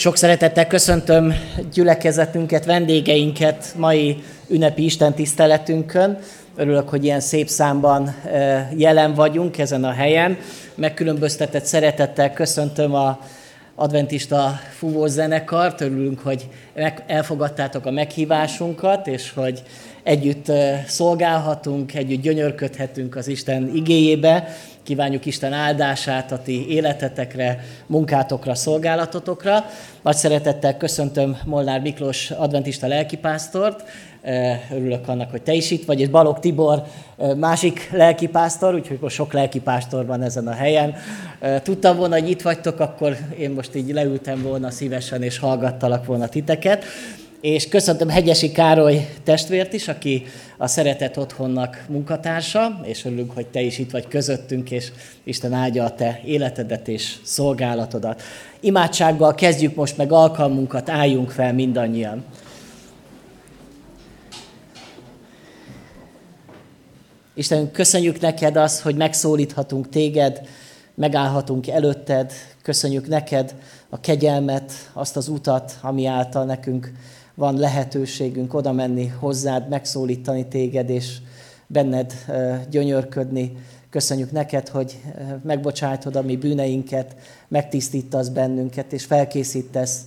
Sok 0.00 0.16
szeretettel 0.16 0.66
köszöntöm 0.66 1.34
gyülekezetünket, 1.72 2.64
vendégeinket 2.64 3.74
mai 3.76 4.22
ünnepi 4.48 4.84
Isten 4.84 5.14
tiszteletünkön. 5.14 6.18
Örülök, 6.56 6.88
hogy 6.88 7.04
ilyen 7.04 7.20
szép 7.20 7.48
számban 7.48 8.14
jelen 8.76 9.14
vagyunk 9.14 9.58
ezen 9.58 9.84
a 9.84 9.92
helyen. 9.92 10.36
Megkülönböztetett 10.74 11.64
szeretettel 11.64 12.32
köszöntöm 12.32 12.94
a 12.94 13.20
adventista 13.74 14.60
fúvós 14.78 15.10
zenekart. 15.10 15.80
Örülünk, 15.80 16.20
hogy 16.20 16.48
elfogadtátok 17.06 17.86
a 17.86 17.90
meghívásunkat, 17.90 19.06
és 19.06 19.32
hogy 19.34 19.62
együtt 20.02 20.52
szolgálhatunk, 20.86 21.94
együtt 21.94 22.22
gyönyörködhetünk 22.22 23.16
az 23.16 23.28
Isten 23.28 23.70
igéjébe. 23.74 24.56
Kívánjuk 24.82 25.26
Isten 25.26 25.52
áldását 25.52 26.32
a 26.32 26.42
ti 26.42 26.68
életetekre, 26.68 27.64
munkátokra, 27.86 28.54
szolgálatotokra. 28.54 29.64
Nagy 30.02 30.16
szeretettel 30.16 30.76
köszöntöm 30.76 31.38
Molnár 31.44 31.80
Miklós 31.80 32.30
adventista 32.30 32.86
lelkipásztort. 32.86 33.84
Örülök 34.70 35.08
annak, 35.08 35.30
hogy 35.30 35.42
te 35.42 35.52
is 35.52 35.70
itt 35.70 35.84
vagy, 35.84 36.00
és 36.00 36.08
Balog 36.08 36.38
Tibor 36.38 36.82
másik 37.36 37.90
lelkipásztor, 37.92 38.74
úgyhogy 38.74 38.98
most 39.00 39.14
sok 39.14 39.32
lelkipásztor 39.32 40.06
van 40.06 40.22
ezen 40.22 40.48
a 40.48 40.52
helyen. 40.52 40.94
Tudtam 41.62 41.96
volna, 41.96 42.18
hogy 42.18 42.30
itt 42.30 42.42
vagytok, 42.42 42.80
akkor 42.80 43.16
én 43.38 43.50
most 43.50 43.74
így 43.74 43.92
leültem 43.92 44.42
volna 44.42 44.70
szívesen, 44.70 45.22
és 45.22 45.38
hallgattalak 45.38 46.04
volna 46.06 46.28
titeket. 46.28 46.84
És 47.40 47.68
köszöntöm 47.68 48.08
Hegyesi 48.08 48.50
Károly 48.50 49.08
testvért 49.24 49.72
is, 49.72 49.88
aki 49.88 50.24
a 50.56 50.66
Szeretet 50.66 51.16
Otthonnak 51.16 51.84
munkatársa, 51.88 52.80
és 52.84 53.04
örülünk, 53.04 53.30
hogy 53.34 53.46
te 53.46 53.60
is 53.60 53.78
itt 53.78 53.90
vagy 53.90 54.08
közöttünk, 54.08 54.70
és 54.70 54.92
Isten 55.24 55.52
áldja 55.52 55.84
a 55.84 55.94
te 55.94 56.20
életedet 56.24 56.88
és 56.88 57.16
szolgálatodat. 57.22 58.22
Imádsággal 58.60 59.34
kezdjük 59.34 59.74
most 59.74 59.96
meg 59.96 60.12
alkalmunkat, 60.12 60.88
álljunk 60.88 61.30
fel 61.30 61.52
mindannyian. 61.52 62.24
Isten, 67.34 67.70
köszönjük 67.70 68.20
neked 68.20 68.56
azt, 68.56 68.80
hogy 68.80 68.96
megszólíthatunk 68.96 69.88
téged, 69.88 70.40
megállhatunk 70.94 71.68
előtted, 71.68 72.32
köszönjük 72.62 73.08
neked 73.08 73.54
a 73.88 74.00
kegyelmet, 74.00 74.72
azt 74.92 75.16
az 75.16 75.28
utat, 75.28 75.78
ami 75.82 76.06
által 76.06 76.44
nekünk 76.44 76.92
van 77.40 77.58
lehetőségünk 77.58 78.54
oda 78.54 78.72
menni 78.72 79.06
hozzád, 79.06 79.68
megszólítani 79.68 80.46
téged, 80.48 80.90
és 80.90 81.16
benned 81.66 82.12
gyönyörködni. 82.70 83.56
Köszönjük 83.90 84.32
neked, 84.32 84.68
hogy 84.68 85.02
megbocsájtod 85.42 86.16
a 86.16 86.22
mi 86.22 86.36
bűneinket, 86.36 87.16
megtisztítasz 87.48 88.28
bennünket, 88.28 88.92
és 88.92 89.04
felkészítesz 89.04 90.00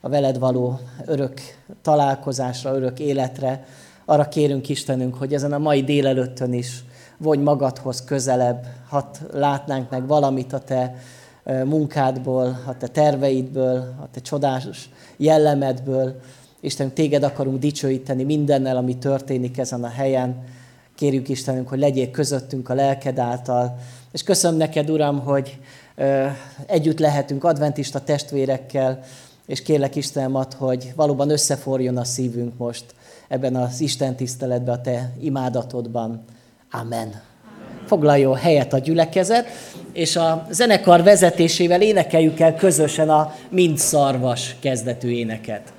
a 0.00 0.08
veled 0.08 0.38
való 0.38 0.80
örök 1.06 1.40
találkozásra, 1.82 2.74
örök 2.74 2.98
életre. 2.98 3.64
Arra 4.04 4.28
kérünk 4.28 4.68
Istenünk, 4.68 5.14
hogy 5.14 5.34
ezen 5.34 5.52
a 5.52 5.58
mai 5.58 5.82
délelőttön 5.82 6.52
is 6.52 6.84
vonj 7.18 7.42
magadhoz 7.42 8.04
közelebb, 8.04 8.66
hat 8.88 9.20
látnánk 9.32 9.90
meg 9.90 10.06
valamit 10.06 10.52
a 10.52 10.58
te 10.58 10.94
munkádból, 11.64 12.62
a 12.66 12.76
te 12.76 12.86
terveidből, 12.86 13.76
a 14.02 14.08
te 14.10 14.20
csodás 14.20 14.90
jellemedből, 15.16 16.20
Isten, 16.60 16.92
téged 16.92 17.22
akarunk 17.22 17.58
dicsőíteni 17.58 18.22
mindennel, 18.22 18.76
ami 18.76 18.96
történik 18.96 19.58
ezen 19.58 19.84
a 19.84 19.88
helyen. 19.88 20.44
Kérjük 20.94 21.28
Istenünk, 21.28 21.68
hogy 21.68 21.78
legyél 21.78 22.10
közöttünk 22.10 22.68
a 22.68 22.74
lelked 22.74 23.18
által. 23.18 23.78
És 24.12 24.22
köszönöm 24.22 24.56
neked, 24.56 24.90
Uram, 24.90 25.20
hogy 25.20 25.58
ö, 25.96 26.26
együtt 26.66 26.98
lehetünk 26.98 27.44
adventista 27.44 28.00
testvérekkel, 28.00 29.00
és 29.46 29.62
kérlek 29.62 29.96
Istenem 29.96 30.34
ad, 30.34 30.54
hogy 30.54 30.92
valóban 30.96 31.30
összeforjon 31.30 31.96
a 31.96 32.04
szívünk 32.04 32.56
most 32.56 32.84
ebben 33.28 33.56
az 33.56 33.80
Isten 33.80 34.16
tiszteletben, 34.16 34.74
a 34.74 34.80
te 34.80 35.12
imádatodban. 35.20 36.24
Amen. 36.70 37.20
Foglaljon 37.86 38.36
helyet 38.36 38.72
a 38.72 38.78
gyülekezet, 38.78 39.46
és 39.92 40.16
a 40.16 40.46
zenekar 40.50 41.02
vezetésével 41.02 41.82
énekeljük 41.82 42.40
el 42.40 42.54
közösen 42.54 43.08
a 43.08 43.34
Mind 43.50 43.78
szarvas 43.78 44.56
kezdetű 44.60 45.08
éneket. 45.08 45.72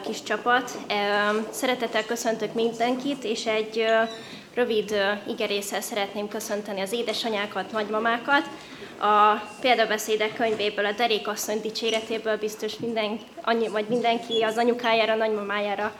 Kis 0.00 0.22
csapat, 0.22 0.70
szeretettel 1.50 2.04
köszöntök 2.04 2.52
mindenkit, 2.54 3.24
és 3.24 3.46
egy 3.46 3.84
rövid 4.54 4.94
igerésszel 5.26 5.80
szeretném 5.80 6.28
köszönteni 6.28 6.80
az 6.80 6.92
édesanyákat, 6.92 7.72
nagymamákat. 7.72 8.42
A 9.00 9.34
példabeszédek 9.60 10.34
könyvéből, 10.34 10.86
a 10.86 10.92
derékasszony 10.92 11.60
dicséretéből 11.60 12.36
biztos 12.36 12.76
minden, 12.76 13.18
annyi, 13.42 13.68
vagy 13.68 13.86
mindenki 13.88 14.42
az 14.42 14.56
anyukájára, 14.56 15.14
nagymamájára 15.14 15.94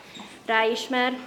ráismer. 0.47 1.19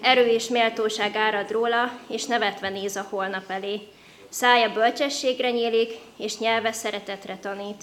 Erő 0.00 0.26
és 0.26 0.48
méltóság 0.48 1.16
árad 1.16 1.50
róla, 1.50 1.98
és 2.08 2.24
nevetve 2.24 2.68
néz 2.68 2.96
a 2.96 3.06
holnap 3.10 3.50
elé. 3.50 3.80
Szája 4.28 4.72
bölcsességre 4.72 5.50
nyílik, 5.50 5.98
és 6.16 6.38
nyelve 6.38 6.72
szeretetre 6.72 7.38
tanít. 7.42 7.82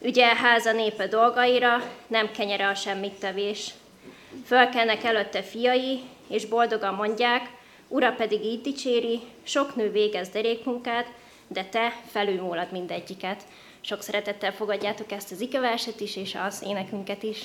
Ügyel 0.00 0.34
háza 0.34 0.72
népe 0.72 1.06
dolgaira, 1.06 1.82
nem 2.06 2.30
kenyere 2.30 2.68
a 2.68 2.74
semmit 2.74 3.12
tevés. 3.12 3.70
Fölkelnek 4.46 5.04
előtte 5.04 5.42
fiai, 5.42 6.00
és 6.28 6.46
boldogan 6.46 6.94
mondják, 6.94 7.50
ura 7.88 8.12
pedig 8.12 8.44
így 8.44 8.60
dicséri, 8.60 9.20
sok 9.42 9.74
nő 9.74 9.90
végez 9.90 10.28
derékmunkát, 10.28 11.06
de 11.46 11.64
te 11.64 12.00
felülmúlad 12.10 12.72
mindegyiket. 12.72 13.42
Sok 13.80 14.02
szeretettel 14.02 14.52
fogadjátok 14.52 15.12
ezt 15.12 15.32
az 15.32 15.40
ikeverset 15.40 16.00
is, 16.00 16.16
és 16.16 16.34
az 16.34 16.62
énekünket 16.66 17.22
is. 17.22 17.44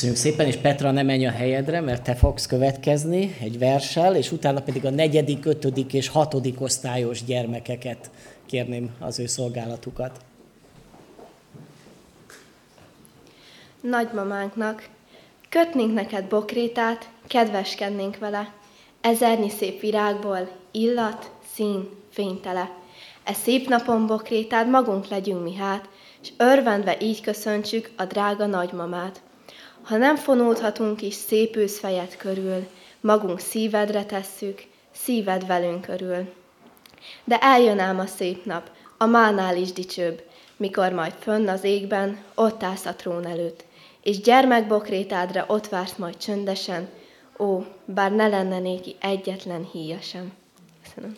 Köszönjük 0.00 0.22
szépen, 0.22 0.46
és 0.46 0.56
Petra, 0.56 0.90
ne 0.90 1.02
menj 1.02 1.26
a 1.26 1.30
helyedre, 1.30 1.80
mert 1.80 2.02
te 2.02 2.14
fogsz 2.14 2.46
következni 2.46 3.36
egy 3.40 3.58
versel, 3.58 4.16
és 4.16 4.32
utána 4.32 4.60
pedig 4.60 4.84
a 4.84 4.90
negyedik, 4.90 5.46
ötödik 5.46 5.92
és 5.92 6.08
hatodik 6.08 6.60
osztályos 6.60 7.24
gyermekeket 7.24 8.10
kérném 8.46 8.90
az 8.98 9.18
ő 9.18 9.26
szolgálatukat. 9.26 10.20
Nagymamánknak, 13.80 14.88
kötnénk 15.48 15.94
neked 15.94 16.24
bokrétát, 16.24 17.10
kedveskednénk 17.26 18.18
vele, 18.18 18.52
ezernyi 19.00 19.50
szép 19.50 19.80
virágból, 19.80 20.50
illat, 20.70 21.30
szín, 21.54 21.88
fénytele. 22.10 22.70
E 23.24 23.32
szép 23.32 23.68
napon 23.68 24.06
bokrétád 24.06 24.68
magunk 24.68 25.08
legyünk 25.08 25.42
mi 25.42 25.54
hát, 25.54 25.88
és 26.22 26.28
örvendve 26.36 26.96
így 27.00 27.20
köszöntsük 27.20 27.90
a 27.96 28.04
drága 28.04 28.46
nagymamát. 28.46 29.20
Ha 29.82 29.96
nem 29.96 30.16
fonódhatunk 30.16 31.02
is 31.02 31.14
szép 31.14 31.56
őszfejet 31.56 32.16
körül, 32.16 32.66
magunk 33.00 33.40
szívedre 33.40 34.04
tesszük, 34.04 34.62
szíved 34.94 35.46
velünk 35.46 35.80
körül. 35.80 36.32
De 37.24 37.38
eljön 37.38 37.78
ám 37.78 37.98
a 37.98 38.06
szép 38.06 38.44
nap, 38.44 38.70
a 38.98 39.06
mánál 39.06 39.56
is 39.56 39.72
dicsőbb, 39.72 40.22
mikor 40.56 40.92
majd 40.92 41.12
fönn 41.18 41.48
az 41.48 41.64
égben 41.64 42.22
ott 42.34 42.62
állsz 42.62 42.86
a 42.86 42.94
trón 42.94 43.26
előtt, 43.26 43.64
és 44.02 44.20
gyermekbokrétádra 44.20 45.44
ott 45.48 45.68
vársz 45.68 45.96
majd 45.96 46.16
csöndesen, 46.16 46.88
ó, 47.38 47.64
bár 47.84 48.12
ne 48.12 48.28
lenne 48.28 48.58
néki 48.58 48.96
egyetlen 49.00 49.68
híja 49.72 50.00
sem. 50.00 50.32
Köszönöm. 50.82 51.16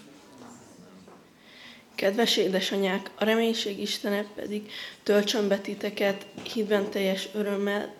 Kedves 1.94 2.36
édesanyák, 2.36 3.10
a 3.18 3.24
reménység 3.24 3.80
Istene 3.80 4.24
pedig 4.34 4.70
töltsön 5.02 5.48
be 5.48 5.58
titeket 5.58 6.26
teljes 6.90 7.28
örömmel 7.34 7.94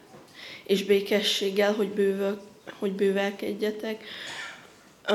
és 0.67 0.85
békességgel, 0.85 1.73
hogy, 1.73 1.89
bővöl, 1.89 2.41
hogy 2.79 2.93
bővelkedjetek 2.93 4.05
a, 5.07 5.15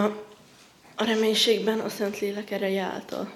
a 0.96 1.04
reménységben 1.04 1.80
a 1.80 1.90
Szentlélek 1.90 2.52
ereje 2.52 2.82
által. 2.82 3.34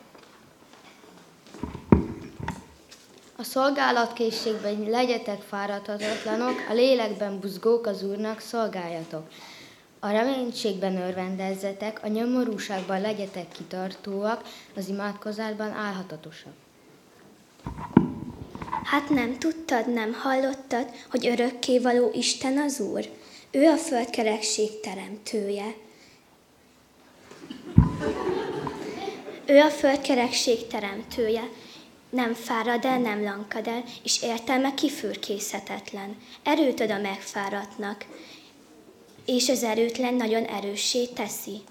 A 3.41 3.43
szolgálatkészségben 3.43 4.89
legyetek 4.89 5.41
fáradhatatlanok, 5.41 6.65
a 6.69 6.73
lélekben 6.73 7.39
buzgók 7.39 7.87
az 7.87 8.03
Úrnak 8.03 8.39
szolgáljatok. 8.39 9.29
A 9.99 10.09
reménységben 10.09 10.97
örvendezzetek, 10.97 12.03
a 12.03 12.07
nyomorúságban 12.07 13.01
legyetek 13.01 13.51
kitartóak, 13.51 14.43
az 14.75 14.87
imádkozásban 14.87 15.71
állhatatosak. 15.71 16.53
Hát 18.83 19.09
nem 19.09 19.37
tudtad, 19.37 19.93
nem 19.93 20.13
hallottad, 20.13 20.89
hogy 21.09 21.27
örökkévaló 21.27 22.11
Isten 22.13 22.57
az 22.57 22.79
Úr? 22.79 23.09
Ő 23.51 23.67
a 23.67 23.77
földkerekség 23.77 24.79
teremtője. 24.79 25.75
Ő 29.45 29.59
a 29.59 29.69
földkerekség 29.69 30.67
teremtője. 30.67 31.49
Nem 32.09 32.33
fárad 32.33 32.85
el, 32.85 32.99
nem 32.99 33.23
lankad 33.23 33.67
el, 33.67 33.83
és 34.03 34.21
értelme 34.21 34.73
kifürkészhetetlen. 34.73 36.17
Erőt 36.43 36.79
ad 36.79 36.91
a 36.91 36.97
megfáradtnak, 36.97 38.05
és 39.25 39.49
az 39.49 39.63
erőtlen 39.63 40.13
nagyon 40.13 40.45
erőssé 40.45 41.05
teszi. 41.05 41.61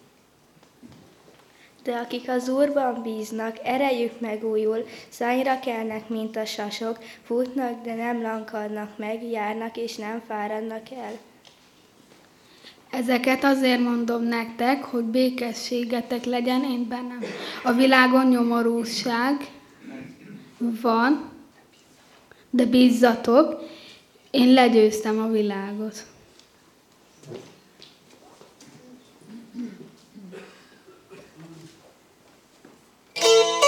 De 1.83 1.93
akik 1.93 2.29
az 2.29 2.49
Úrban 2.49 3.03
bíznak, 3.03 3.57
erejük 3.63 4.21
megújul, 4.21 4.85
szányra 5.09 5.61
kelnek, 5.61 6.09
mint 6.09 6.37
a 6.37 6.45
sasok, 6.45 6.99
futnak, 7.25 7.83
de 7.83 7.95
nem 7.95 8.23
lankadnak 8.23 8.99
meg, 8.99 9.31
járnak 9.31 9.77
és 9.77 9.97
nem 9.97 10.23
fáradnak 10.27 10.91
el. 10.91 11.19
Ezeket 12.91 13.45
azért 13.45 13.81
mondom 13.81 14.23
nektek, 14.23 14.85
hogy 14.85 15.05
békességetek 15.05 16.25
legyen 16.25 16.65
én 16.65 16.89
bennem. 16.89 17.21
A 17.65 17.73
világon 17.73 18.27
nyomorúság 18.27 19.51
van, 20.59 21.31
de 22.51 22.65
bízzatok, 22.65 23.63
én 24.31 24.53
legyőztem 24.53 25.19
a 25.19 25.29
világot. 25.29 26.10
Thank 33.23 33.65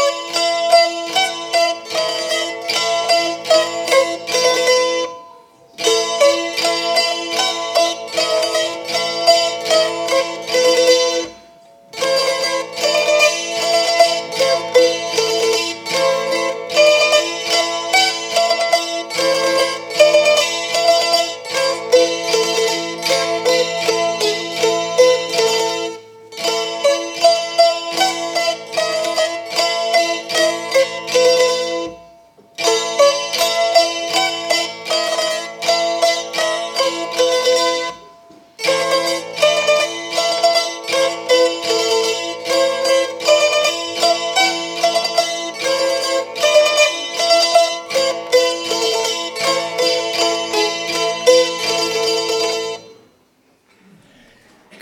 you. 4.35 4.92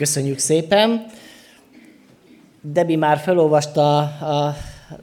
Köszönjük 0.00 0.38
szépen. 0.38 1.06
Debi 2.62 2.96
már 2.96 3.18
felolvasta 3.18 3.98
a 3.98 4.56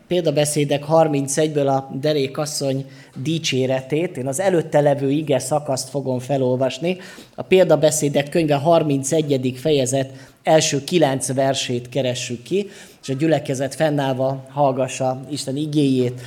példabeszédek 0.07 0.83
31-ből 0.89 1.67
a 1.67 1.97
derékasszony 1.99 2.85
dicséretét. 3.15 4.17
Én 4.17 4.27
az 4.27 4.39
előtte 4.39 4.79
levő 4.79 5.09
ige 5.09 5.39
szakaszt 5.39 5.89
fogom 5.89 6.19
felolvasni. 6.19 6.97
A 7.35 7.41
példabeszédek 7.41 8.29
könyve 8.29 8.55
31. 8.55 9.53
fejezet 9.57 10.11
első 10.43 10.83
kilenc 10.83 11.33
versét 11.33 11.89
keressük 11.89 12.43
ki, 12.43 12.67
és 13.01 13.09
a 13.09 13.13
gyülekezet 13.13 13.75
fennállva 13.75 14.45
hallgassa 14.49 15.21
Isten 15.29 15.55
igéjét. 15.55 16.21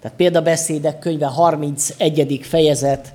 Tehát 0.00 0.16
példabeszédek 0.16 0.98
könyve 0.98 1.26
31. 1.26 2.40
fejezet 2.42 3.14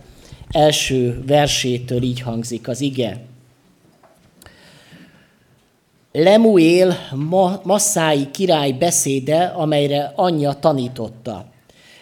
első 0.51 1.24
versétől 1.27 2.01
így 2.01 2.22
hangzik 2.22 2.68
az 2.68 2.82
ige. 2.82 3.30
Lemuél 6.13 6.98
masszái 7.63 8.32
király 8.32 8.72
beszéde, 8.72 9.44
amelyre 9.44 10.12
anyja 10.15 10.53
tanította. 10.53 11.46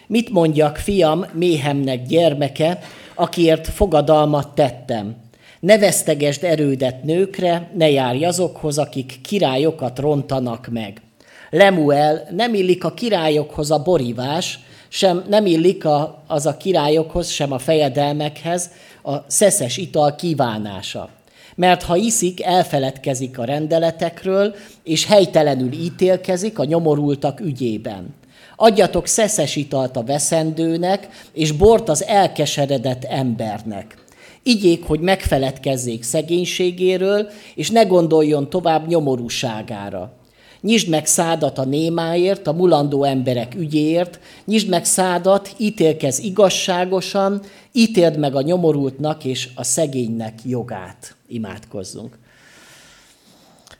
Mit 0.06 0.30
mondjak, 0.30 0.76
fiam, 0.76 1.26
méhemnek 1.32 2.06
gyermeke, 2.06 2.78
akiért 3.14 3.68
fogadalmat 3.68 4.54
tettem? 4.54 5.16
Ne 5.60 5.78
vesztegesd 5.78 6.44
erődet 6.44 7.02
nőkre, 7.02 7.70
ne 7.76 7.90
járj 7.90 8.24
azokhoz, 8.24 8.78
akik 8.78 9.20
királyokat 9.22 9.98
rontanak 9.98 10.68
meg. 10.70 11.02
Lemuel, 11.50 12.28
nem 12.30 12.54
illik 12.54 12.84
a 12.84 12.94
királyokhoz 12.94 13.70
a 13.70 13.82
borivás, 13.82 14.58
sem 14.88 15.24
nem 15.28 15.46
illik 15.46 15.84
a, 15.84 16.22
az 16.26 16.46
a 16.46 16.56
királyokhoz, 16.56 17.28
sem 17.28 17.52
a 17.52 17.58
fejedelmekhez 17.58 18.70
a 19.02 19.14
szeszes 19.26 19.76
ital 19.76 20.14
kívánása 20.14 21.08
mert 21.56 21.82
ha 21.82 21.96
iszik, 21.96 22.42
elfeledkezik 22.42 23.38
a 23.38 23.44
rendeletekről, 23.44 24.54
és 24.84 25.06
helytelenül 25.06 25.72
ítélkezik 25.72 26.58
a 26.58 26.64
nyomorultak 26.64 27.40
ügyében. 27.40 28.14
Adjatok 28.56 29.06
szeszes 29.06 29.56
italt 29.56 29.96
a 29.96 30.04
veszendőnek, 30.04 31.08
és 31.32 31.52
bort 31.52 31.88
az 31.88 32.04
elkeseredett 32.04 33.04
embernek. 33.04 33.94
Igyék, 34.42 34.84
hogy 34.84 35.00
megfeledkezzék 35.00 36.02
szegénységéről, 36.02 37.28
és 37.54 37.70
ne 37.70 37.82
gondoljon 37.82 38.50
tovább 38.50 38.86
nyomorúságára. 38.86 40.12
Nyisd 40.60 40.88
meg 40.88 41.06
szádat 41.06 41.58
a 41.58 41.64
némáért, 41.64 42.46
a 42.46 42.52
mulandó 42.52 43.04
emberek 43.04 43.54
ügyéért, 43.54 44.20
nyisd 44.44 44.68
meg 44.68 44.84
szádat, 44.84 45.54
ítélkez 45.56 46.18
igazságosan, 46.18 47.42
ítéld 47.72 48.18
meg 48.18 48.34
a 48.34 48.42
nyomorultnak 48.42 49.24
és 49.24 49.48
a 49.54 49.64
szegénynek 49.64 50.38
jogát. 50.44 51.14
Imádkozzunk. 51.28 52.18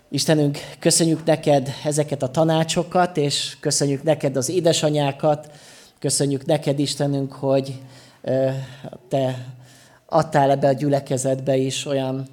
Istenünk, 0.09 0.59
köszönjük 0.79 1.25
neked 1.25 1.69
ezeket 1.85 2.23
a 2.23 2.31
tanácsokat, 2.31 3.17
és 3.17 3.57
köszönjük 3.61 4.03
neked 4.03 4.37
az 4.37 4.49
édesanyákat, 4.49 5.51
köszönjük 5.99 6.47
neked, 6.47 6.79
Istenünk, 6.79 7.33
hogy 7.33 7.75
te 9.09 9.47
adtál 10.07 10.51
ebbe 10.51 10.69
a 10.69 10.73
gyülekezetbe 10.73 11.57
is 11.57 11.87
olyan 11.87 12.27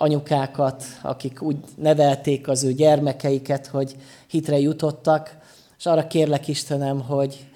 anyukákat, 0.00 0.84
akik 1.02 1.42
úgy 1.42 1.56
nevelték 1.76 2.48
az 2.48 2.64
ő 2.64 2.72
gyermekeiket, 2.72 3.66
hogy 3.66 3.96
hitre 4.26 4.58
jutottak, 4.58 5.36
és 5.78 5.86
arra 5.86 6.06
kérlek 6.06 6.48
Istenem, 6.48 7.00
hogy 7.00 7.46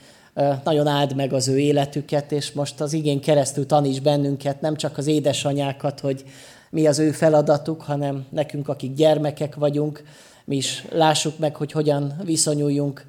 nagyon 0.65 0.87
áld 0.87 1.15
meg 1.17 1.33
az 1.33 1.49
ő 1.49 1.59
életüket, 1.59 2.33
és 2.33 2.53
most 2.53 2.81
az 2.81 2.93
igény 2.93 3.21
keresztül 3.21 3.67
taníts 3.67 4.01
bennünket, 4.01 4.61
nem 4.61 4.77
csak 4.77 4.99
az 4.99 5.07
édesanyákat, 5.07 6.01
hogy 6.01 6.25
mi 6.71 6.87
az 6.87 6.99
ő 6.99 7.11
feladatuk, 7.11 7.83
hanem 7.83 8.27
nekünk, 8.31 8.69
akik 8.69 8.95
gyermekek 8.95 9.55
vagyunk, 9.55 10.03
mi 10.45 10.57
is 10.57 10.85
lássuk 10.91 11.39
meg, 11.39 11.57
hogy 11.57 11.73
hogyan 11.73 12.21
viszonyuljunk 12.25 13.07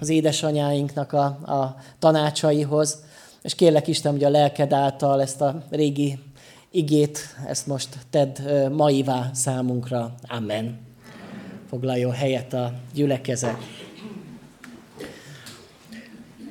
az 0.00 0.08
édesanyáinknak 0.08 1.12
a, 1.12 1.24
a 1.24 1.76
tanácsaihoz, 1.98 3.02
és 3.42 3.54
kérlek 3.54 3.86
Isten, 3.86 4.12
hogy 4.12 4.24
a 4.24 4.28
lelked 4.28 4.72
által 4.72 5.20
ezt 5.20 5.40
a 5.40 5.62
régi 5.70 6.18
igét, 6.74 7.36
ezt 7.46 7.66
most 7.66 7.88
tedd 8.10 8.42
maivá 8.72 9.30
számunkra. 9.32 10.14
Amen. 10.22 10.78
Foglaljon 11.68 12.12
helyet 12.12 12.52
a 12.52 12.72
gyülekezet. 12.94 13.56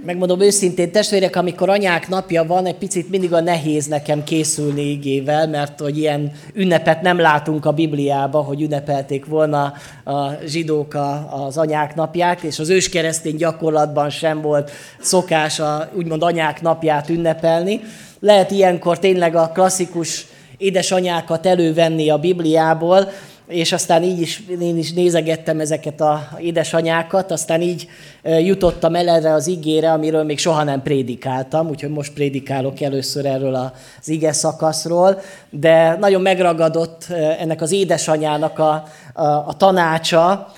Megmondom 0.05 0.41
őszintén, 0.41 0.91
testvérek, 0.91 1.35
amikor 1.35 1.69
anyák 1.69 2.07
napja 2.07 2.43
van, 2.43 2.65
egy 2.65 2.75
picit 2.75 3.09
mindig 3.09 3.33
a 3.33 3.39
nehéz 3.39 3.85
nekem 3.85 4.23
készülni 4.23 4.81
igével, 4.81 5.47
mert 5.47 5.79
hogy 5.79 5.97
ilyen 5.97 6.31
ünnepet 6.53 7.01
nem 7.01 7.19
látunk 7.19 7.65
a 7.65 7.71
Bibliába, 7.71 8.41
hogy 8.41 8.61
ünnepelték 8.61 9.25
volna 9.25 9.73
a 10.03 10.29
zsidók 10.45 10.97
az 11.29 11.57
anyák 11.57 11.95
napját, 11.95 12.41
és 12.41 12.59
az 12.59 12.69
őskeresztény 12.69 13.35
gyakorlatban 13.35 14.09
sem 14.09 14.41
volt 14.41 14.71
szokás 14.99 15.59
a 15.59 15.89
úgymond 15.93 16.23
anyák 16.23 16.61
napját 16.61 17.09
ünnepelni. 17.09 17.81
Lehet 18.19 18.51
ilyenkor 18.51 18.99
tényleg 18.99 19.35
a 19.35 19.51
klasszikus 19.53 20.25
édesanyákat 20.57 21.45
elővenni 21.45 22.09
a 22.09 22.17
Bibliából, 22.17 23.09
és 23.47 23.71
aztán 23.71 24.03
így 24.03 24.21
is, 24.21 24.43
én 24.61 24.77
is 24.77 24.93
nézegettem 24.93 25.59
ezeket 25.59 26.01
a 26.01 26.29
édesanyákat, 26.39 27.31
aztán 27.31 27.61
így 27.61 27.87
jutottam 28.23 28.95
el 28.95 29.09
erre 29.09 29.33
az 29.33 29.47
igére, 29.47 29.91
amiről 29.91 30.23
még 30.23 30.39
soha 30.39 30.63
nem 30.63 30.81
prédikáltam, 30.81 31.69
úgyhogy 31.69 31.89
most 31.89 32.13
prédikálok 32.13 32.81
először 32.81 33.25
erről 33.25 33.55
az 33.55 34.09
ige 34.09 34.31
szakaszról, 34.31 35.21
de 35.49 35.97
nagyon 35.99 36.21
megragadott 36.21 37.05
ennek 37.39 37.61
az 37.61 37.71
édesanyának 37.71 38.59
a, 38.59 38.83
a, 39.13 39.23
a 39.23 39.53
tanácsa 39.57 40.53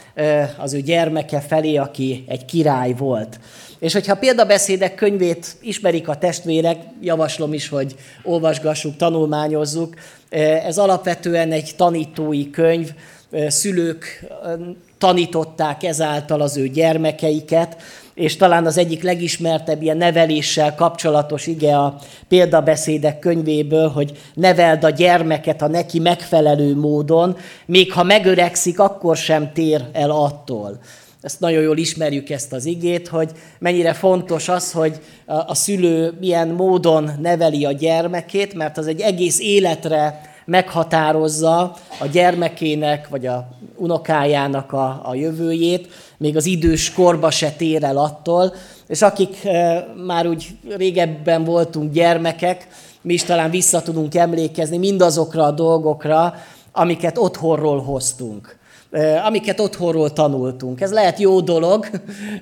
az 0.58 0.74
ő 0.74 0.82
gyermeke 0.82 1.40
felé, 1.40 1.76
aki 1.76 2.24
egy 2.28 2.46
király 2.46 2.94
volt. 2.94 3.40
És 3.86 3.94
hogyha 3.94 4.16
példabeszédek 4.16 4.96
könyvét 4.96 5.56
ismerik 5.62 6.08
a 6.08 6.18
testvérek, 6.18 6.78
javaslom 7.02 7.54
is, 7.54 7.70
hogy 7.70 7.96
olvasgassuk, 8.24 8.96
tanulmányozzuk. 8.96 9.94
Ez 10.66 10.78
alapvetően 10.78 11.52
egy 11.52 11.72
tanítói 11.78 12.50
könyv, 12.50 12.92
szülők 13.48 14.26
tanították 14.98 15.84
ezáltal 15.84 16.42
az 16.42 16.58
ő 16.58 16.68
gyermekeiket, 16.68 17.82
és 18.14 18.36
talán 18.36 18.66
az 18.66 18.78
egyik 18.78 19.04
legismertebb 19.04 19.82
ilyen 19.82 19.98
neveléssel 19.98 20.76
kapcsolatos 20.76 21.48
ige 21.48 21.78
a 21.78 21.98
példabeszédek 22.28 23.20
könyvéből, 23.20 23.88
hogy 23.88 24.18
neveld 24.34 24.84
a 24.84 24.90
gyermeket 24.90 25.62
a 25.62 25.68
neki 25.68 26.00
megfelelő 26.00 26.76
módon, 26.76 27.38
még 27.66 27.92
ha 27.92 28.04
megöregszik, 28.04 28.80
akkor 28.80 29.18
sem 29.18 29.52
tér 29.54 29.86
el 29.94 30.12
attól 30.12 30.80
ezt 31.26 31.40
nagyon 31.40 31.62
jól 31.62 31.78
ismerjük 31.78 32.30
ezt 32.30 32.54
az 32.54 32.66
igét, 32.66 33.08
hogy 33.08 33.32
mennyire 33.60 33.94
fontos 33.94 34.50
az, 34.50 34.72
hogy 34.72 35.00
a 35.26 35.56
szülő 35.56 36.18
milyen 36.20 36.48
módon 36.48 37.12
neveli 37.22 37.66
a 37.66 37.72
gyermekét, 37.72 38.54
mert 38.54 38.78
az 38.78 38.88
egy 38.88 39.02
egész 39.02 39.40
életre 39.40 40.22
meghatározza 40.46 41.62
a 42.00 42.06
gyermekének 42.12 43.08
vagy 43.08 43.26
a 43.26 43.48
unokájának 43.76 44.74
a, 44.74 45.02
a 45.04 45.16
jövőjét, 45.16 45.88
még 46.18 46.36
az 46.36 46.46
idős 46.46 46.94
korba 46.94 47.32
se 47.32 47.52
tér 47.52 47.84
el 47.84 47.98
attól, 47.98 48.54
és 48.88 49.02
akik 49.02 49.46
e, 49.46 49.88
már 50.06 50.28
úgy 50.28 50.48
régebben 50.78 51.44
voltunk 51.44 51.94
gyermekek, 51.94 52.68
mi 53.02 53.14
is 53.14 53.24
talán 53.24 53.50
vissza 53.50 53.82
tudunk 53.82 54.16
emlékezni 54.16 54.78
mindazokra 54.78 55.44
a 55.44 55.52
dolgokra, 55.52 56.34
amiket 56.72 57.18
otthonról 57.18 57.82
hoztunk 57.82 58.58
amiket 59.26 59.60
otthonról 59.60 60.14
tanultunk. 60.14 60.82
Ez 60.82 60.92
lehet 60.92 61.20
jó 61.20 61.42
dolog, 61.42 61.90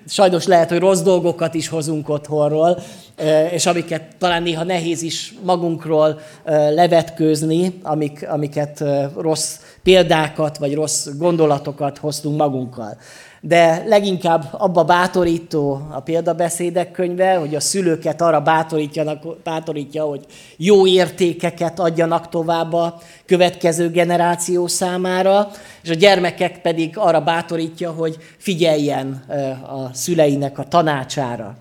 sajnos 0.07 0.45
lehet, 0.45 0.69
hogy 0.69 0.79
rossz 0.79 1.01
dolgokat 1.01 1.53
is 1.53 1.67
hozunk 1.67 2.09
otthonról, 2.09 2.79
és 3.51 3.65
amiket 3.65 4.01
talán 4.17 4.43
néha 4.43 4.63
nehéz 4.63 5.01
is 5.01 5.33
magunkról 5.43 6.19
levetkőzni, 6.73 7.79
amik, 7.83 8.29
amiket 8.29 8.83
rossz 9.17 9.59
példákat 9.83 10.57
vagy 10.57 10.73
rossz 10.73 11.07
gondolatokat 11.17 11.97
hoztunk 11.97 12.37
magunkkal 12.37 12.97
de 13.45 13.83
leginkább 13.87 14.47
abba 14.51 14.83
bátorító 14.83 15.87
a 15.91 15.99
példabeszédek 15.99 16.91
könyve, 16.91 17.35
hogy 17.35 17.55
a 17.55 17.59
szülőket 17.59 18.21
arra 18.21 18.41
bátorítjanak, 18.41 19.41
bátorítja, 19.43 20.03
hogy 20.03 20.25
jó 20.57 20.87
értékeket 20.87 21.79
adjanak 21.79 22.29
tovább 22.29 22.73
a 22.73 23.01
következő 23.25 23.89
generáció 23.89 24.67
számára, 24.67 25.51
és 25.81 25.89
a 25.89 25.93
gyermekek 25.93 26.61
pedig 26.61 26.97
arra 26.97 27.21
bátorítja, 27.21 27.91
hogy 27.91 28.17
figyeljen 28.37 29.23
a 29.67 29.93
szüleinek 29.93 30.59
a 30.59 30.67
tanácsára. 30.67 31.55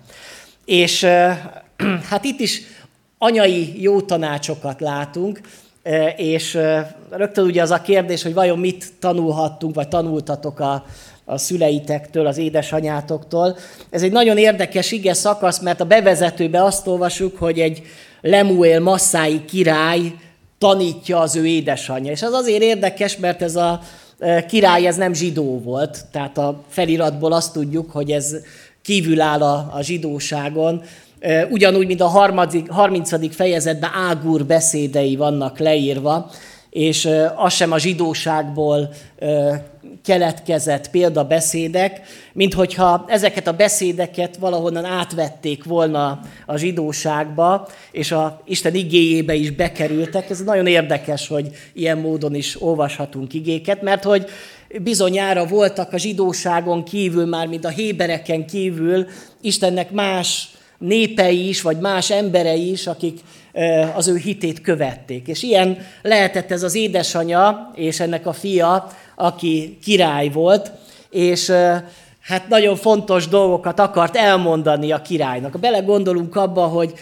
És 0.65 1.03
hát 2.09 2.23
itt 2.23 2.39
is 2.39 2.61
anyai 3.17 3.81
jó 3.81 4.01
tanácsokat 4.01 4.79
látunk, 4.79 5.41
és 6.15 6.57
rögtön 7.09 7.45
ugye 7.45 7.61
az 7.61 7.71
a 7.71 7.81
kérdés, 7.81 8.23
hogy 8.23 8.33
vajon 8.33 8.59
mit 8.59 8.93
tanulhattunk, 8.99 9.75
vagy 9.75 9.87
tanultatok 9.87 10.59
a, 10.59 10.85
a 11.25 11.37
szüleitektől, 11.37 12.27
az 12.27 12.37
édesanyátoktól. 12.37 13.57
Ez 13.89 14.01
egy 14.03 14.11
nagyon 14.11 14.37
érdekes 14.37 14.91
ige 14.91 15.13
szakasz, 15.13 15.59
mert 15.59 15.81
a 15.81 15.85
bevezetőbe 15.85 16.63
azt 16.63 16.87
olvasjuk, 16.87 17.37
hogy 17.37 17.59
egy 17.59 17.81
Lemuel 18.21 18.79
masszái 18.79 19.45
király 19.45 20.13
tanítja 20.57 21.19
az 21.19 21.35
ő 21.35 21.45
édesanyja. 21.45 22.11
És 22.11 22.21
az 22.21 22.33
azért 22.33 22.61
érdekes, 22.61 23.17
mert 23.17 23.41
ez 23.41 23.55
a 23.55 23.79
e, 24.19 24.45
király 24.45 24.87
ez 24.87 24.95
nem 24.95 25.13
zsidó 25.13 25.61
volt, 25.61 26.05
tehát 26.11 26.37
a 26.37 26.63
feliratból 26.69 27.33
azt 27.33 27.53
tudjuk, 27.53 27.91
hogy 27.91 28.11
ez 28.11 28.35
kívül 28.81 29.21
áll 29.21 29.41
a, 29.41 29.69
a 29.73 29.81
zsidóságon, 29.81 30.81
e, 31.19 31.45
ugyanúgy, 31.45 31.87
mint 31.87 32.01
a 32.01 32.07
harmadik, 32.07 32.69
30. 32.69 33.35
fejezetben 33.35 33.89
Águr 33.93 34.45
beszédei 34.45 35.15
vannak 35.15 35.59
leírva, 35.59 36.31
és 36.73 37.09
az 37.35 37.53
sem 37.53 37.71
a 37.71 37.77
zsidóságból 37.77 38.89
keletkezett 40.03 40.89
példabeszédek, 40.89 42.01
mint 42.33 42.53
hogyha 42.53 43.05
ezeket 43.07 43.47
a 43.47 43.53
beszédeket 43.53 44.37
valahonnan 44.37 44.85
átvették 44.85 45.63
volna 45.63 46.19
a 46.45 46.57
zsidóságba, 46.57 47.67
és 47.91 48.11
a 48.11 48.41
Isten 48.45 48.75
igéjébe 48.75 49.33
is 49.33 49.51
bekerültek. 49.51 50.29
Ez 50.29 50.43
nagyon 50.43 50.67
érdekes, 50.67 51.27
hogy 51.27 51.49
ilyen 51.73 51.97
módon 51.97 52.35
is 52.35 52.61
olvashatunk 52.61 53.33
igéket, 53.33 53.81
mert 53.81 54.03
hogy 54.03 54.25
bizonyára 54.81 55.45
voltak 55.45 55.93
a 55.93 55.97
zsidóságon 55.97 56.83
kívül, 56.83 57.25
már 57.25 57.47
mint 57.47 57.65
a 57.65 57.69
hébereken 57.69 58.45
kívül, 58.45 59.05
Istennek 59.41 59.91
más 59.91 60.52
népei 60.83 61.47
is, 61.47 61.61
vagy 61.61 61.79
más 61.79 62.11
emberei 62.11 62.71
is, 62.71 62.87
akik 62.87 63.19
az 63.95 64.07
ő 64.07 64.15
hitét 64.15 64.61
követték. 64.61 65.27
És 65.27 65.43
ilyen 65.43 65.77
lehetett 66.01 66.51
ez 66.51 66.63
az 66.63 66.75
édesanyja 66.75 67.71
és 67.75 67.99
ennek 67.99 68.25
a 68.25 68.33
fia, 68.33 68.87
aki 69.15 69.77
király 69.83 70.29
volt, 70.29 70.71
és 71.09 71.51
hát 72.21 72.47
nagyon 72.47 72.75
fontos 72.75 73.27
dolgokat 73.27 73.79
akart 73.79 74.15
elmondani 74.15 74.91
a 74.91 75.01
királynak. 75.01 75.59
Belegondolunk 75.59 76.35
abba, 76.35 76.65
hogy 76.65 76.93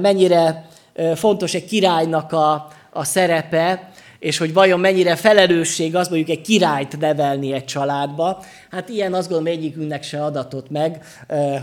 mennyire 0.00 0.66
fontos 1.14 1.54
egy 1.54 1.64
királynak 1.64 2.32
a, 2.32 2.68
a 2.92 3.04
szerepe, 3.04 3.91
és 4.22 4.38
hogy 4.38 4.52
vajon 4.52 4.80
mennyire 4.80 5.16
felelősség 5.16 5.96
az 5.96 6.08
mondjuk 6.08 6.30
egy 6.30 6.40
királyt 6.40 6.98
nevelni 6.98 7.52
egy 7.52 7.64
családba. 7.64 8.44
Hát 8.70 8.88
ilyen 8.88 9.14
azt 9.14 9.28
gondolom 9.28 9.52
egyikünknek 9.52 10.02
se 10.02 10.24
adatott 10.24 10.70
meg, 10.70 11.04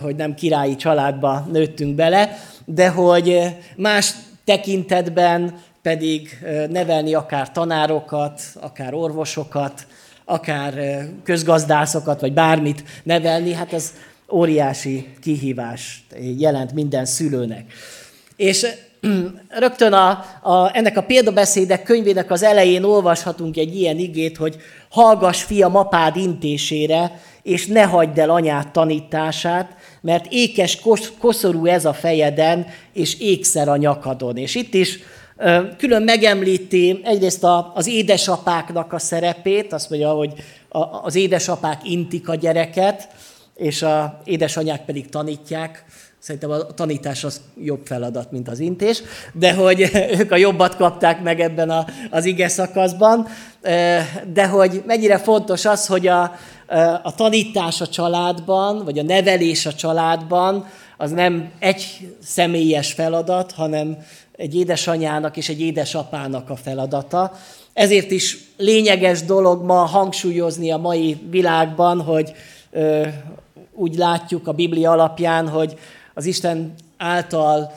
hogy 0.01 0.15
nem 0.15 0.33
királyi 0.33 0.75
családba 0.75 1.47
nőttünk 1.51 1.95
bele, 1.95 2.37
de 2.65 2.89
hogy 2.89 3.39
más 3.75 4.13
tekintetben 4.43 5.59
pedig 5.81 6.39
nevelni 6.69 7.13
akár 7.13 7.51
tanárokat, 7.51 8.41
akár 8.61 8.93
orvosokat, 8.93 9.87
akár 10.25 11.03
közgazdászokat, 11.23 12.21
vagy 12.21 12.33
bármit 12.33 12.83
nevelni, 13.03 13.53
hát 13.53 13.73
ez 13.73 13.93
óriási 14.31 15.07
kihívás 15.21 16.03
jelent 16.37 16.73
minden 16.73 17.05
szülőnek. 17.05 17.73
És 18.35 18.67
rögtön 19.49 19.93
a, 19.93 20.09
a, 20.41 20.71
ennek 20.73 20.97
a 20.97 21.03
példabeszédek 21.03 21.83
könyvének 21.83 22.31
az 22.31 22.43
elején 22.43 22.83
olvashatunk 22.83 23.57
egy 23.57 23.75
ilyen 23.75 23.97
igét, 23.97 24.37
hogy 24.37 24.55
hallgass 24.89 25.43
fiam 25.43 25.75
apád 25.75 26.15
intésére, 26.15 27.21
és 27.43 27.65
ne 27.65 27.83
hagyd 27.83 28.17
el 28.17 28.29
anyád 28.29 28.71
tanítását, 28.71 29.75
mert 30.01 30.25
ékes 30.29 30.81
koszorú 31.19 31.65
ez 31.65 31.85
a 31.85 31.93
fejeden, 31.93 32.67
és 32.93 33.19
ékszer 33.19 33.67
a 33.67 33.77
nyakadon. 33.77 34.37
És 34.37 34.55
itt 34.55 34.73
is 34.73 34.99
külön 35.77 36.03
megemlíti 36.03 37.01
egyrészt 37.03 37.45
az 37.73 37.87
édesapáknak 37.87 38.93
a 38.93 38.99
szerepét, 38.99 39.73
azt 39.73 39.89
mondja, 39.89 40.11
hogy 40.11 40.33
az 41.01 41.15
édesapák 41.15 41.81
intik 41.83 42.29
a 42.29 42.35
gyereket, 42.35 43.07
és 43.55 43.81
az 43.81 44.05
édesanyák 44.23 44.85
pedig 44.85 45.09
tanítják 45.09 45.85
Szerintem 46.19 46.49
a 46.51 46.57
tanítás 46.57 47.23
az 47.23 47.41
jobb 47.61 47.85
feladat, 47.85 48.31
mint 48.31 48.47
az 48.47 48.59
intés, 48.59 49.01
de 49.33 49.53
hogy 49.53 49.89
ők 50.19 50.31
a 50.31 50.35
jobbat 50.35 50.75
kapták 50.75 51.21
meg 51.21 51.39
ebben 51.39 51.69
a, 51.69 51.85
az 52.09 52.25
ige 52.25 52.47
szakaszban, 52.47 53.27
de 54.33 54.47
hogy 54.49 54.83
mennyire 54.85 55.17
fontos 55.17 55.65
az, 55.65 55.85
hogy 55.85 56.07
a, 56.07 56.35
a 57.03 57.15
tanítás 57.15 57.81
a 57.81 57.87
családban, 57.87 58.83
vagy 58.83 58.99
a 58.99 59.03
nevelés 59.03 59.65
a 59.65 59.73
családban, 59.73 60.65
az 60.97 61.11
nem 61.11 61.51
egy 61.59 62.09
személyes 62.23 62.93
feladat, 62.93 63.51
hanem 63.51 63.97
egy 64.35 64.55
édesanyának 64.55 65.37
és 65.37 65.49
egy 65.49 65.61
édesapának 65.61 66.49
a 66.49 66.55
feladata. 66.55 67.31
Ezért 67.73 68.11
is 68.11 68.37
lényeges 68.57 69.23
dolog 69.23 69.63
ma 69.63 69.73
hangsúlyozni 69.73 70.71
a 70.71 70.77
mai 70.77 71.17
világban, 71.29 72.01
hogy 72.01 72.33
úgy 73.73 73.95
látjuk 73.95 74.47
a 74.47 74.53
Biblia 74.53 74.91
alapján, 74.91 75.49
hogy 75.49 75.77
az 76.13 76.25
Isten 76.25 76.73
által 76.97 77.73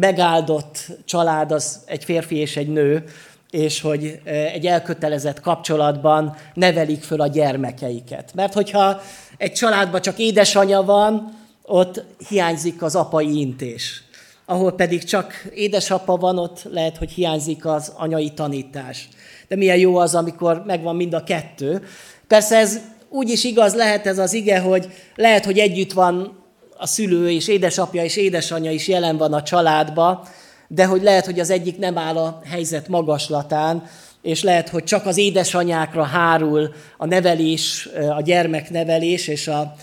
megáldott 0.00 0.86
család 1.04 1.52
az 1.52 1.80
egy 1.86 2.04
férfi 2.04 2.36
és 2.36 2.56
egy 2.56 2.68
nő, 2.68 3.04
és 3.50 3.80
hogy 3.80 4.20
egy 4.24 4.66
elkötelezett 4.66 5.40
kapcsolatban 5.40 6.36
nevelik 6.54 7.02
föl 7.02 7.20
a 7.20 7.26
gyermekeiket. 7.26 8.34
Mert 8.34 8.52
hogyha 8.52 9.00
egy 9.36 9.52
családban 9.52 10.00
csak 10.00 10.18
édesanya 10.18 10.82
van, 10.82 11.38
ott 11.62 12.04
hiányzik 12.28 12.82
az 12.82 12.94
apai 12.94 13.40
intés. 13.40 14.02
Ahol 14.44 14.72
pedig 14.72 15.04
csak 15.04 15.32
édesapa 15.54 16.16
van, 16.16 16.38
ott 16.38 16.66
lehet, 16.70 16.96
hogy 16.96 17.10
hiányzik 17.10 17.66
az 17.66 17.92
anyai 17.96 18.30
tanítás. 18.30 19.08
De 19.48 19.56
milyen 19.56 19.78
jó 19.78 19.96
az, 19.96 20.14
amikor 20.14 20.62
megvan 20.66 20.96
mind 20.96 21.14
a 21.14 21.24
kettő. 21.24 21.82
Persze 22.26 22.56
ez 22.56 22.78
úgy 23.08 23.28
is 23.30 23.44
igaz 23.44 23.74
lehet 23.74 24.06
ez 24.06 24.18
az 24.18 24.32
ige, 24.32 24.60
hogy 24.60 24.88
lehet, 25.14 25.44
hogy 25.44 25.58
együtt 25.58 25.92
van 25.92 26.43
a 26.76 26.86
szülő 26.86 27.30
és 27.30 27.48
édesapja 27.48 28.04
és 28.04 28.16
édesanyja 28.16 28.70
is 28.70 28.88
jelen 28.88 29.16
van 29.16 29.32
a 29.32 29.42
családba, 29.42 30.28
de 30.68 30.84
hogy 30.86 31.02
lehet, 31.02 31.24
hogy 31.24 31.40
az 31.40 31.50
egyik 31.50 31.78
nem 31.78 31.98
áll 31.98 32.16
a 32.16 32.40
helyzet 32.44 32.88
magaslatán, 32.88 33.82
és 34.22 34.42
lehet, 34.42 34.68
hogy 34.68 34.84
csak 34.84 35.06
az 35.06 35.16
édesanyákra 35.16 36.02
hárul 36.02 36.74
a 36.96 37.06
nevelés, 37.06 37.88
a 38.16 38.22
gyermeknevelés, 38.22 39.28
és 39.28 39.48
a, 39.48 39.74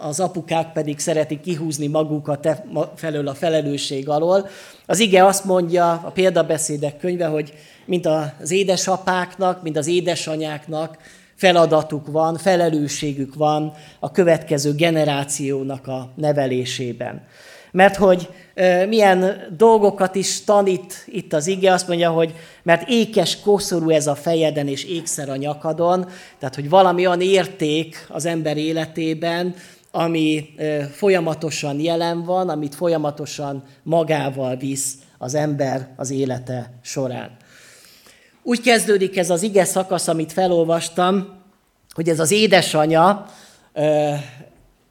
az 0.00 0.20
apukák 0.20 0.72
pedig 0.72 0.98
szeretik 0.98 1.40
kihúzni 1.40 1.86
magukat 1.86 2.46
e 2.46 2.64
felől 2.96 3.28
a 3.28 3.34
felelősség 3.34 4.08
alól. 4.08 4.48
Az 4.86 4.98
ige 4.98 5.24
azt 5.24 5.44
mondja, 5.44 5.90
a 5.90 6.10
példabeszédek 6.10 6.98
könyve, 6.98 7.26
hogy 7.26 7.52
mint 7.84 8.06
az 8.06 8.50
édesapáknak, 8.50 9.62
mint 9.62 9.76
az 9.76 9.86
édesanyáknak 9.86 10.98
feladatuk 11.36 12.06
van, 12.06 12.36
felelősségük 12.36 13.34
van 13.34 13.72
a 14.00 14.10
következő 14.10 14.74
generációnak 14.74 15.86
a 15.86 16.12
nevelésében. 16.16 17.22
Mert 17.72 17.96
hogy 17.96 18.28
milyen 18.88 19.46
dolgokat 19.56 20.14
is 20.14 20.44
tanít 20.44 21.04
itt 21.06 21.32
az 21.32 21.46
ige, 21.46 21.72
azt 21.72 21.88
mondja, 21.88 22.10
hogy 22.10 22.34
mert 22.62 22.88
ékes 22.88 23.40
koszorú 23.40 23.90
ez 23.90 24.06
a 24.06 24.14
fejeden 24.14 24.68
és 24.68 24.84
ékszer 24.84 25.28
a 25.28 25.36
nyakadon, 25.36 26.08
tehát 26.38 26.54
hogy 26.54 26.68
valami 26.68 27.06
olyan 27.06 27.20
érték 27.20 28.06
az 28.08 28.26
ember 28.26 28.56
életében, 28.56 29.54
ami 29.90 30.54
folyamatosan 30.92 31.80
jelen 31.80 32.24
van, 32.24 32.48
amit 32.48 32.74
folyamatosan 32.74 33.64
magával 33.82 34.56
visz 34.56 34.94
az 35.18 35.34
ember 35.34 35.88
az 35.96 36.10
élete 36.10 36.72
során. 36.82 37.36
Úgy 38.48 38.60
kezdődik 38.60 39.16
ez 39.16 39.30
az 39.30 39.42
ige 39.42 39.64
szakasz, 39.64 40.08
amit 40.08 40.32
felolvastam, 40.32 41.28
hogy 41.94 42.08
ez 42.08 42.20
az 42.20 42.30
édesanya 42.30 43.26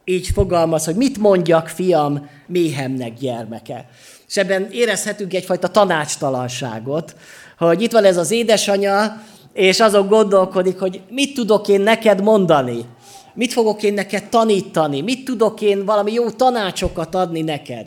így 0.03 0.27
fogalmaz, 0.27 0.85
hogy 0.85 0.95
mit 0.95 1.17
mondjak, 1.17 1.67
fiam, 1.67 2.29
méhemnek 2.47 3.13
gyermeke. 3.13 3.89
És 4.27 4.37
ebben 4.37 4.67
érezhetünk 4.71 5.33
egyfajta 5.33 5.67
tanácstalanságot, 5.67 7.15
hogy 7.57 7.81
itt 7.81 7.91
van 7.91 8.03
ez 8.03 8.17
az 8.17 8.31
édesanya, 8.31 9.21
és 9.53 9.79
azon 9.79 10.07
gondolkodik, 10.07 10.79
hogy 10.79 11.01
mit 11.09 11.33
tudok 11.33 11.67
én 11.67 11.81
neked 11.81 12.21
mondani, 12.21 12.85
mit 13.33 13.53
fogok 13.53 13.83
én 13.83 13.93
neked 13.93 14.29
tanítani, 14.29 15.01
mit 15.01 15.25
tudok 15.25 15.61
én 15.61 15.85
valami 15.85 16.13
jó 16.13 16.29
tanácsokat 16.29 17.15
adni 17.15 17.41
neked. 17.41 17.85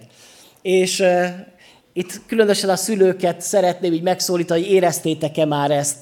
És 0.62 1.02
itt 1.98 2.20
különösen 2.26 2.70
a 2.70 2.76
szülőket 2.76 3.40
szeretném 3.40 3.92
így 3.92 4.02
megszólítani, 4.02 4.60
hogy 4.60 4.70
éreztétek-e 4.70 5.44
már 5.44 5.70
ezt, 5.70 5.96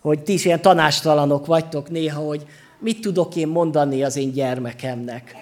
hogy 0.00 0.22
ti 0.22 0.32
is 0.32 0.44
ilyen 0.44 0.62
tanástalanok 0.62 1.46
vagytok 1.46 1.90
néha, 1.90 2.20
hogy 2.20 2.46
mit 2.78 3.00
tudok 3.00 3.36
én 3.36 3.48
mondani 3.48 4.02
az 4.02 4.16
én 4.16 4.32
gyermekemnek 4.32 5.34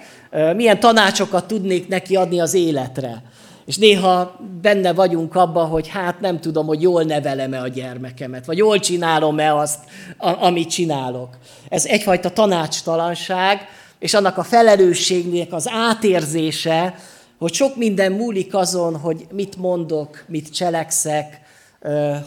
milyen 0.57 0.81
tanácsokat 0.81 1.47
tudnék 1.47 1.89
neki 1.89 2.17
adni 2.17 2.41
az 2.41 2.55
életre. 2.55 3.23
És 3.67 3.77
néha 3.77 4.41
benne 4.63 4.93
vagyunk 4.93 5.35
abban, 5.35 5.69
hogy 5.69 5.89
hát 5.89 6.21
nem 6.21 6.41
tudom, 6.41 6.67
hogy 6.67 6.83
jól 6.83 7.03
nevelem-e 7.03 7.61
a 7.61 7.69
gyermekemet, 7.69 8.47
vagy 8.47 8.57
jól 8.57 8.79
csinálom-e 8.79 9.57
azt, 9.57 9.79
amit 10.19 10.71
csinálok. 10.71 11.29
Ez 11.69 11.85
egyfajta 11.85 12.31
tanácstalanság, 12.31 13.69
és 13.99 14.15
annak 14.15 14.39
a 14.39 14.43
felelősségnek 14.43 15.53
az 15.53 15.69
átérzése, 15.71 16.95
hogy 17.43 17.53
sok 17.53 17.77
minden 17.77 18.13
múlik 18.13 18.55
azon, 18.55 18.97
hogy 18.97 19.27
mit 19.33 19.57
mondok, 19.57 20.25
mit 20.27 20.55
cselekszek, 20.55 21.41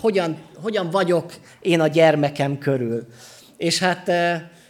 hogyan, 0.01 0.37
hogyan 0.61 0.89
vagyok 0.89 1.33
én 1.61 1.79
a 1.79 1.87
gyermekem 1.87 2.57
körül. 2.57 3.05
És 3.57 3.79
hát 3.79 4.09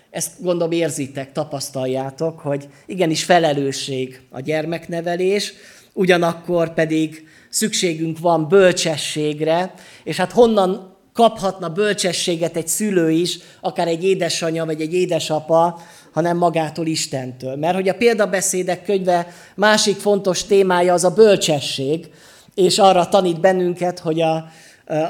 ezt 0.10 0.32
gondolom 0.42 0.72
érzitek, 0.72 1.32
tapasztaljátok, 1.32 2.40
hogy 2.40 2.68
igenis 2.86 3.24
felelősség 3.24 4.22
a 4.30 4.40
gyermeknevelés, 4.40 5.54
ugyanakkor 5.94 6.74
pedig 6.74 7.28
szükségünk 7.50 8.20
van 8.20 8.48
bölcsességre, 8.48 9.74
és 10.04 10.18
hát 10.18 10.32
honnan 10.32 10.98
kaphatna 11.14 11.70
bölcsességet 11.70 12.56
egy 12.56 12.68
szülő 12.68 13.12
is, 13.12 13.40
akár 13.62 13.88
egy 13.88 14.04
édesanyja 14.04 14.66
vagy 14.66 14.82
egy 14.82 14.94
édesapa, 14.94 15.82
hanem 16.16 16.38
magától 16.38 16.86
Istentől. 16.86 17.56
Mert 17.56 17.76
hogy 17.76 17.90
a 17.90 17.94
példabeszédek 17.94 18.84
könyve 18.84 19.28
másik 19.56 19.96
fontos 19.96 20.44
témája 20.44 20.94
az 20.94 21.04
a 21.04 21.10
bölcsesség, 21.10 22.10
és 22.54 22.78
arra 22.78 23.10
tanít 23.10 23.40
bennünket, 23.40 24.00
hogy 24.00 24.22
a, 24.22 24.48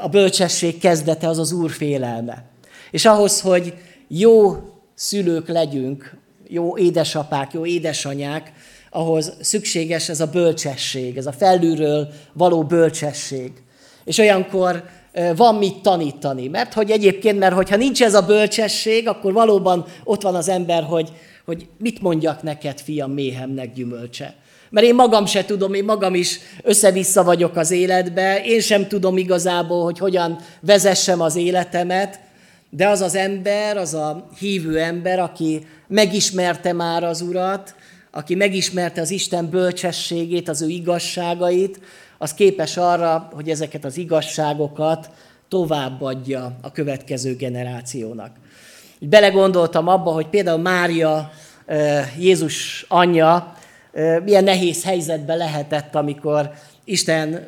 a 0.02 0.08
bölcsesség 0.08 0.78
kezdete 0.78 1.28
az 1.28 1.38
az 1.38 1.52
Úr 1.52 1.70
félelme. 1.70 2.44
És 2.90 3.04
ahhoz, 3.04 3.40
hogy 3.40 3.74
jó 4.08 4.56
szülők 4.94 5.48
legyünk, 5.48 6.16
jó 6.48 6.78
édesapák, 6.78 7.52
jó 7.52 7.66
édesanyák, 7.66 8.52
ahhoz 8.90 9.32
szükséges 9.40 10.08
ez 10.08 10.20
a 10.20 10.26
bölcsesség, 10.26 11.16
ez 11.16 11.26
a 11.26 11.32
felülről 11.32 12.08
való 12.32 12.62
bölcsesség. 12.62 13.52
És 14.04 14.18
olyankor 14.18 14.84
van 15.36 15.54
mit 15.54 15.76
tanítani. 15.76 16.48
Mert 16.48 16.72
hogy 16.72 16.90
egyébként, 16.90 17.38
mert 17.38 17.54
hogyha 17.54 17.76
nincs 17.76 18.02
ez 18.02 18.14
a 18.14 18.22
bölcsesség, 18.22 19.08
akkor 19.08 19.32
valóban 19.32 19.84
ott 20.04 20.22
van 20.22 20.34
az 20.34 20.48
ember, 20.48 20.82
hogy, 20.82 21.12
hogy 21.44 21.66
mit 21.78 22.02
mondjak 22.02 22.42
neked, 22.42 22.80
fiam, 22.80 23.12
méhemnek 23.12 23.72
gyümölcse. 23.72 24.34
Mert 24.70 24.86
én 24.86 24.94
magam 24.94 25.26
se 25.26 25.44
tudom, 25.44 25.74
én 25.74 25.84
magam 25.84 26.14
is 26.14 26.38
össze-vissza 26.62 27.24
vagyok 27.24 27.56
az 27.56 27.70
életbe, 27.70 28.44
én 28.44 28.60
sem 28.60 28.88
tudom 28.88 29.16
igazából, 29.16 29.84
hogy 29.84 29.98
hogyan 29.98 30.38
vezessem 30.60 31.20
az 31.20 31.36
életemet, 31.36 32.20
de 32.70 32.88
az 32.88 33.00
az 33.00 33.14
ember, 33.14 33.76
az 33.76 33.94
a 33.94 34.28
hívő 34.38 34.78
ember, 34.78 35.18
aki 35.18 35.66
megismerte 35.88 36.72
már 36.72 37.04
az 37.04 37.20
Urat, 37.20 37.74
aki 38.10 38.34
megismerte 38.34 39.00
az 39.00 39.10
Isten 39.10 39.50
bölcsességét, 39.50 40.48
az 40.48 40.62
ő 40.62 40.68
igazságait, 40.68 41.80
az 42.18 42.34
képes 42.34 42.76
arra, 42.76 43.28
hogy 43.32 43.50
ezeket 43.50 43.84
az 43.84 43.96
igazságokat 43.96 45.10
továbbadja 45.48 46.56
a 46.62 46.72
következő 46.72 47.36
generációnak. 47.36 48.30
Belegondoltam 49.00 49.88
abba, 49.88 50.10
hogy 50.10 50.26
például 50.26 50.60
Mária, 50.60 51.30
Jézus 52.18 52.84
anyja, 52.88 53.56
milyen 54.24 54.44
nehéz 54.44 54.84
helyzetben 54.84 55.36
lehetett, 55.36 55.94
amikor 55.94 56.50
Isten 56.84 57.46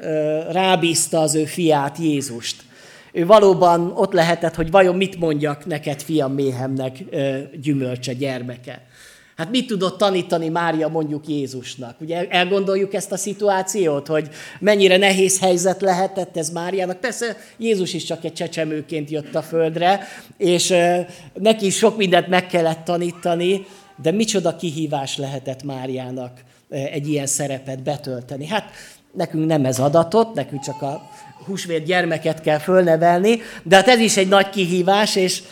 rábízta 0.50 1.20
az 1.20 1.34
ő 1.34 1.44
fiát, 1.44 1.98
Jézust 1.98 2.66
ő 3.12 3.26
valóban 3.26 3.92
ott 3.94 4.12
lehetett, 4.12 4.54
hogy 4.54 4.70
vajon 4.70 4.96
mit 4.96 5.18
mondjak 5.18 5.66
neked, 5.66 6.02
fiam 6.02 6.32
méhemnek, 6.32 7.04
gyümölcse, 7.60 8.12
gyermeke. 8.12 8.82
Hát 9.38 9.50
mit 9.50 9.66
tudott 9.66 9.98
tanítani 9.98 10.48
Mária 10.48 10.88
mondjuk 10.88 11.28
Jézusnak? 11.28 12.00
Ugye 12.00 12.28
elgondoljuk 12.28 12.94
ezt 12.94 13.12
a 13.12 13.16
szituációt, 13.16 14.06
hogy 14.06 14.28
mennyire 14.60 14.96
nehéz 14.96 15.40
helyzet 15.40 15.80
lehetett 15.80 16.36
ez 16.36 16.50
Máriának. 16.50 17.00
Persze 17.00 17.36
Jézus 17.58 17.94
is 17.94 18.04
csak 18.04 18.24
egy 18.24 18.32
csecsemőként 18.32 19.10
jött 19.10 19.34
a 19.34 19.42
földre, 19.42 20.00
és 20.36 20.74
neki 21.34 21.66
is 21.66 21.76
sok 21.76 21.96
mindent 21.96 22.28
meg 22.28 22.46
kellett 22.46 22.84
tanítani, 22.84 23.66
de 24.02 24.10
micsoda 24.10 24.56
kihívás 24.56 25.16
lehetett 25.16 25.62
Máriának 25.62 26.40
egy 26.68 27.08
ilyen 27.08 27.26
szerepet 27.26 27.82
betölteni. 27.82 28.46
Hát 28.46 28.70
nekünk 29.12 29.46
nem 29.46 29.64
ez 29.64 29.78
adatot, 29.78 30.34
nekünk 30.34 30.62
csak 30.62 30.82
a 30.82 31.10
húsvét 31.46 31.84
gyermeket 31.84 32.40
kell 32.40 32.58
fölnevelni, 32.58 33.40
de 33.62 33.76
hát 33.76 33.88
ez 33.88 33.98
is 33.98 34.16
egy 34.16 34.28
nagy 34.28 34.50
kihívás, 34.50 35.16
és 35.16 35.42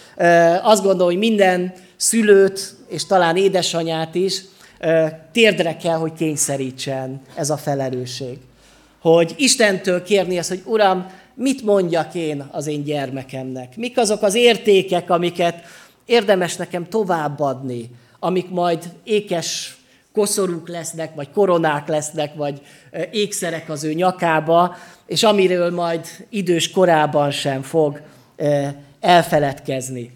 azt 0.62 0.83
gondolom, 0.83 1.07
hogy 1.07 1.18
minden 1.18 1.72
szülőt, 1.97 2.75
és 2.89 3.07
talán 3.07 3.37
édesanyát 3.37 4.15
is 4.15 4.41
térdre 5.33 5.77
kell, 5.77 5.97
hogy 5.97 6.13
kényszerítsen 6.13 7.21
ez 7.35 7.51
a 7.51 7.57
felelősség. 7.57 8.39
Hogy 9.01 9.35
Istentől 9.37 10.03
kérni 10.03 10.39
azt, 10.39 10.49
hogy 10.49 10.63
Uram, 10.65 11.07
mit 11.35 11.63
mondjak 11.63 12.15
én 12.15 12.49
az 12.51 12.67
én 12.67 12.85
gyermekemnek? 12.85 13.77
Mik 13.77 13.99
azok 13.99 14.23
az 14.23 14.35
értékek, 14.35 15.11
amiket 15.11 15.65
érdemes 16.05 16.57
nekem 16.57 16.89
továbbadni, 16.89 17.91
amik 18.19 18.51
majd 18.51 18.85
ékes 19.05 19.77
koszorúk 20.13 20.69
lesznek, 20.69 21.15
vagy 21.15 21.31
koronák 21.31 21.89
lesznek, 21.89 22.35
vagy 22.35 22.61
ékszerek 23.11 23.69
az 23.69 23.85
ő 23.85 23.93
nyakába, 23.93 24.77
és 25.07 25.23
amiről 25.23 25.71
majd 25.71 26.07
idős 26.29 26.71
korában 26.71 27.31
sem 27.31 27.63
fog 27.63 28.01
elfeledkezni. 29.01 30.16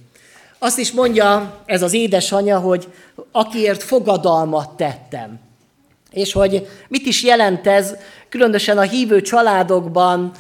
Azt 0.63 0.79
is 0.79 0.93
mondja 0.93 1.61
ez 1.67 1.83
az 1.83 1.93
édesanyja, 1.93 2.59
hogy 2.59 2.89
akiért 3.33 3.83
fogadalmat 3.83 4.77
tettem. 4.77 5.39
És 6.11 6.33
hogy 6.33 6.69
mit 6.89 7.07
is 7.07 7.23
jelent 7.23 7.67
ez, 7.67 7.95
különösen 8.29 8.79
a 8.79 8.83
hívő 8.83 9.21
családokban 9.21 10.33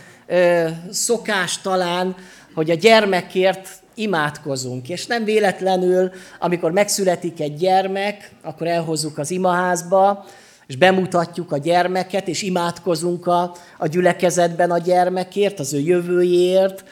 szokás 0.90 1.60
talán, 1.60 2.16
hogy 2.54 2.70
a 2.70 2.74
gyermekért 2.74 3.68
imádkozunk. 3.94 4.88
És 4.88 5.06
nem 5.06 5.24
véletlenül, 5.24 6.10
amikor 6.38 6.70
megszületik 6.70 7.40
egy 7.40 7.56
gyermek, 7.56 8.30
akkor 8.42 8.66
elhozzuk 8.66 9.18
az 9.18 9.30
imaházba, 9.30 10.24
és 10.66 10.76
bemutatjuk 10.76 11.52
a 11.52 11.58
gyermeket, 11.58 12.28
és 12.28 12.42
imádkozunk 12.42 13.26
a, 13.26 13.54
a 13.78 13.86
gyülekezetben 13.86 14.70
a 14.70 14.78
gyermekért, 14.78 15.58
az 15.58 15.72
ő 15.72 15.78
jövőjéért, 15.78 16.84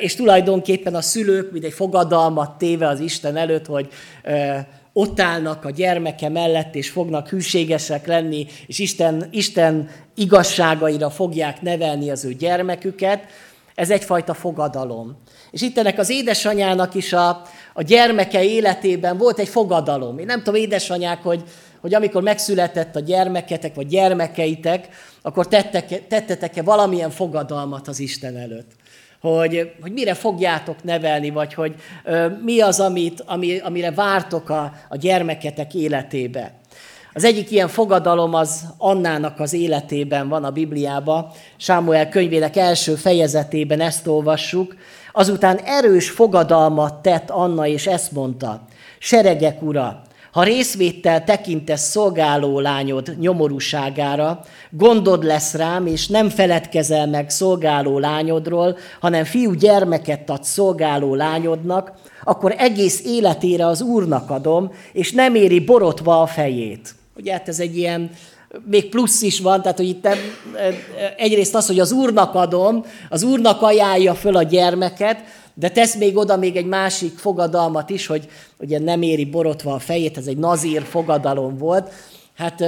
és 0.00 0.14
tulajdonképpen 0.14 0.94
a 0.94 1.00
szülők, 1.00 1.52
mint 1.52 1.64
egy 1.64 1.72
fogadalmat 1.72 2.58
téve 2.58 2.88
az 2.88 3.00
Isten 3.00 3.36
előtt, 3.36 3.66
hogy 3.66 3.88
ott 4.92 5.20
állnak 5.20 5.64
a 5.64 5.70
gyermeke 5.70 6.28
mellett, 6.28 6.74
és 6.74 6.90
fognak 6.90 7.28
hűségesek 7.28 8.06
lenni, 8.06 8.46
és 8.66 8.78
Isten, 8.78 9.28
Isten 9.30 9.90
igazságaira 10.14 11.10
fogják 11.10 11.62
nevelni 11.62 12.10
az 12.10 12.24
ő 12.24 12.32
gyermeküket, 12.32 13.24
ez 13.74 13.90
egyfajta 13.90 14.34
fogadalom. 14.34 15.16
És 15.50 15.62
itt 15.62 15.78
ennek 15.78 15.98
az 15.98 16.10
édesanyának 16.10 16.94
is 16.94 17.12
a, 17.12 17.42
a 17.74 17.82
gyermeke 17.82 18.44
életében 18.44 19.16
volt 19.16 19.38
egy 19.38 19.48
fogadalom. 19.48 20.18
Én 20.18 20.26
nem 20.26 20.42
tudom, 20.42 20.60
édesanyák, 20.60 21.22
hogy, 21.22 21.42
hogy 21.80 21.94
amikor 21.94 22.22
megszületett 22.22 22.96
a 22.96 23.00
gyermeketek, 23.00 23.74
vagy 23.74 23.86
gyermekeitek, 23.86 24.88
akkor 25.22 25.48
tettek, 25.48 26.06
tettetek-e 26.06 26.62
valamilyen 26.62 27.10
fogadalmat 27.10 27.88
az 27.88 28.00
Isten 28.00 28.36
előtt 28.36 28.70
hogy, 29.34 29.72
hogy 29.82 29.92
mire 29.92 30.14
fogjátok 30.14 30.82
nevelni, 30.82 31.30
vagy 31.30 31.54
hogy 31.54 31.74
ö, 32.04 32.26
mi 32.44 32.60
az, 32.60 32.80
amit, 32.80 33.22
ami, 33.26 33.58
amire 33.58 33.90
vártok 33.90 34.50
a, 34.50 34.72
a 34.88 34.96
gyermeketek 34.96 35.74
életébe. 35.74 36.52
Az 37.16 37.24
egyik 37.24 37.50
ilyen 37.50 37.68
fogadalom 37.68 38.34
az 38.34 38.64
Annának 38.78 39.40
az 39.40 39.52
életében 39.52 40.28
van 40.28 40.44
a 40.44 40.50
Bibliában, 40.50 41.30
Sámuel 41.56 42.08
könyvének 42.08 42.56
első 42.56 42.94
fejezetében 42.94 43.80
ezt 43.80 44.06
olvassuk. 44.06 44.76
Azután 45.12 45.58
erős 45.64 46.10
fogadalmat 46.10 46.94
tett 46.94 47.30
Anna, 47.30 47.66
és 47.66 47.86
ezt 47.86 48.12
mondta, 48.12 48.64
seregek 48.98 49.62
ura, 49.62 50.02
ha 50.36 50.42
részvéttel 50.42 51.24
tekintesz 51.24 51.88
szolgáló 51.88 52.60
lányod 52.60 53.18
nyomorúságára, 53.18 54.40
gondod 54.70 55.24
lesz 55.24 55.54
rám, 55.54 55.86
és 55.86 56.06
nem 56.06 56.28
feledkezel 56.28 57.06
meg 57.06 57.30
szolgáló 57.30 57.98
lányodról, 57.98 58.76
hanem 59.00 59.24
fiú 59.24 59.52
gyermeket 59.52 60.30
ad 60.30 60.44
szolgáló 60.44 61.14
lányodnak, 61.14 61.92
akkor 62.24 62.54
egész 62.58 63.02
életére 63.04 63.66
az 63.66 63.82
Úrnak 63.82 64.30
adom, 64.30 64.72
és 64.92 65.12
nem 65.12 65.34
éri 65.34 65.60
borotva 65.60 66.20
a 66.20 66.26
fejét. 66.26 66.94
Ugye 67.16 67.32
hát 67.32 67.48
ez 67.48 67.60
egy 67.60 67.76
ilyen 67.76 68.10
még 68.64 68.88
plusz 68.88 69.22
is 69.22 69.40
van, 69.40 69.62
tehát 69.62 69.76
hogy 69.76 69.88
itt 69.88 70.08
egyrészt 71.16 71.54
az, 71.54 71.66
hogy 71.66 71.80
az 71.80 71.92
úrnak 71.92 72.34
adom, 72.34 72.84
az 73.08 73.22
úrnak 73.22 73.62
ajánlja 73.62 74.14
föl 74.14 74.36
a 74.36 74.42
gyermeket, 74.42 75.18
de 75.58 75.68
tesz 75.70 75.96
még 75.96 76.16
oda 76.16 76.36
még 76.36 76.56
egy 76.56 76.66
másik 76.66 77.18
fogadalmat 77.18 77.90
is, 77.90 78.06
hogy 78.06 78.28
ugye 78.58 78.78
nem 78.78 79.02
éri 79.02 79.24
borotva 79.24 79.74
a 79.74 79.78
fejét, 79.78 80.16
ez 80.16 80.26
egy 80.26 80.36
nazír 80.36 80.82
fogadalom 80.82 81.56
volt. 81.56 81.90
Hát 82.36 82.60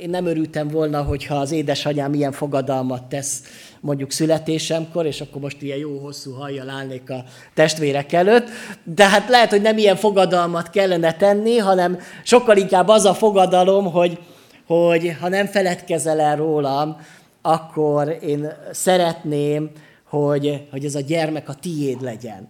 én 0.00 0.10
nem 0.10 0.26
örültem 0.26 0.68
volna, 0.68 1.02
hogyha 1.02 1.34
az 1.34 1.52
édesanyám 1.52 2.14
ilyen 2.14 2.32
fogadalmat 2.32 3.04
tesz 3.04 3.42
mondjuk 3.80 4.10
születésemkor, 4.10 5.06
és 5.06 5.20
akkor 5.20 5.40
most 5.40 5.62
ilyen 5.62 5.78
jó 5.78 5.98
hosszú 5.98 6.32
hajjal 6.32 6.70
állnék 6.70 7.10
a 7.10 7.24
testvérek 7.54 8.12
előtt. 8.12 8.48
De 8.82 9.08
hát 9.08 9.28
lehet, 9.28 9.50
hogy 9.50 9.62
nem 9.62 9.78
ilyen 9.78 9.96
fogadalmat 9.96 10.70
kellene 10.70 11.16
tenni, 11.16 11.56
hanem 11.56 11.98
sokkal 12.24 12.56
inkább 12.56 12.88
az 12.88 13.04
a 13.04 13.14
fogadalom, 13.14 13.92
hogy, 13.92 14.18
hogy 14.66 15.16
ha 15.20 15.28
nem 15.28 15.46
feledkezel 15.46 16.20
el 16.20 16.36
rólam, 16.36 16.96
akkor 17.42 18.18
én 18.22 18.52
szeretném, 18.72 19.70
hogy, 20.14 20.68
hogy 20.70 20.84
ez 20.84 20.94
a 20.94 21.00
gyermek 21.00 21.48
a 21.48 21.54
tiéd 21.54 22.02
legyen. 22.02 22.48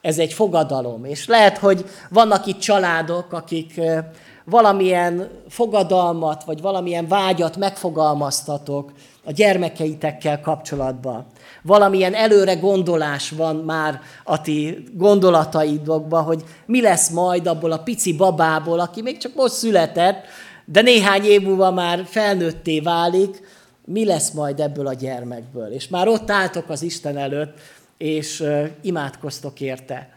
Ez 0.00 0.18
egy 0.18 0.32
fogadalom. 0.32 1.04
És 1.04 1.26
lehet, 1.26 1.58
hogy 1.58 1.84
vannak 2.10 2.46
itt 2.46 2.58
családok, 2.58 3.32
akik 3.32 3.80
valamilyen 4.44 5.28
fogadalmat, 5.48 6.44
vagy 6.44 6.60
valamilyen 6.60 7.08
vágyat 7.08 7.56
megfogalmaztatok 7.56 8.92
a 9.24 9.32
gyermekeitekkel 9.32 10.40
kapcsolatban. 10.40 11.26
Valamilyen 11.62 12.14
előre 12.14 12.54
gondolás 12.54 13.30
van 13.30 13.56
már 13.56 14.00
a 14.24 14.40
ti 14.40 14.84
gondolataidokban, 14.92 16.22
hogy 16.22 16.44
mi 16.66 16.80
lesz 16.80 17.10
majd 17.10 17.46
abból 17.46 17.72
a 17.72 17.82
pici 17.82 18.16
babából, 18.16 18.80
aki 18.80 19.02
még 19.02 19.16
csak 19.18 19.34
most 19.34 19.54
született, 19.54 20.24
de 20.64 20.80
néhány 20.80 21.24
év 21.24 21.42
múlva 21.42 21.70
már 21.70 22.04
felnőtté 22.06 22.80
válik, 22.80 23.42
mi 23.84 24.04
lesz 24.04 24.30
majd 24.30 24.60
ebből 24.60 24.86
a 24.86 24.94
gyermekből. 24.94 25.72
És 25.72 25.88
már 25.88 26.08
ott 26.08 26.30
álltok 26.30 26.68
az 26.68 26.82
Isten 26.82 27.16
előtt, 27.16 27.58
és 27.98 28.44
imádkoztok 28.80 29.60
érte. 29.60 30.08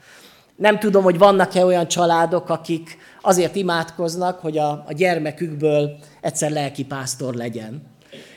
Nem 0.56 0.80
tudom, 0.80 1.04
hogy 1.04 1.18
vannak-e 1.18 1.66
olyan 1.66 1.88
családok, 1.88 2.50
akik 2.50 2.98
azért 3.22 3.56
imádkoznak, 3.56 4.40
hogy 4.40 4.58
a, 4.58 4.70
a 4.88 4.94
gyermekükből 4.94 5.98
egyszer 6.22 6.52
lelki 6.52 6.86
pásztor 6.86 7.34
legyen. 7.34 7.82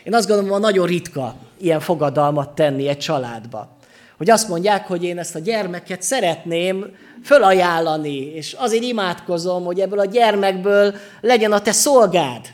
Én 0.05 0.15
azt 0.15 0.27
gondolom, 0.27 0.51
hogy 0.51 0.61
nagyon 0.61 0.87
ritka 0.87 1.35
ilyen 1.59 1.81
fogadalmat 1.81 2.55
tenni 2.55 2.89
egy 2.89 2.99
családba. 2.99 3.77
Hogy 4.17 4.31
azt 4.31 4.49
mondják, 4.49 4.87
hogy 4.87 5.05
én 5.05 5.19
ezt 5.19 5.35
a 5.35 5.39
gyermeket 5.39 6.03
szeretném 6.03 6.87
fölajánlani, 7.25 8.17
és 8.17 8.53
azért 8.53 8.83
imádkozom, 8.83 9.65
hogy 9.65 9.81
ebből 9.81 9.99
a 9.99 10.05
gyermekből 10.05 10.95
legyen 11.21 11.53
a 11.53 11.61
te 11.61 11.73
szolgád. 11.73 12.47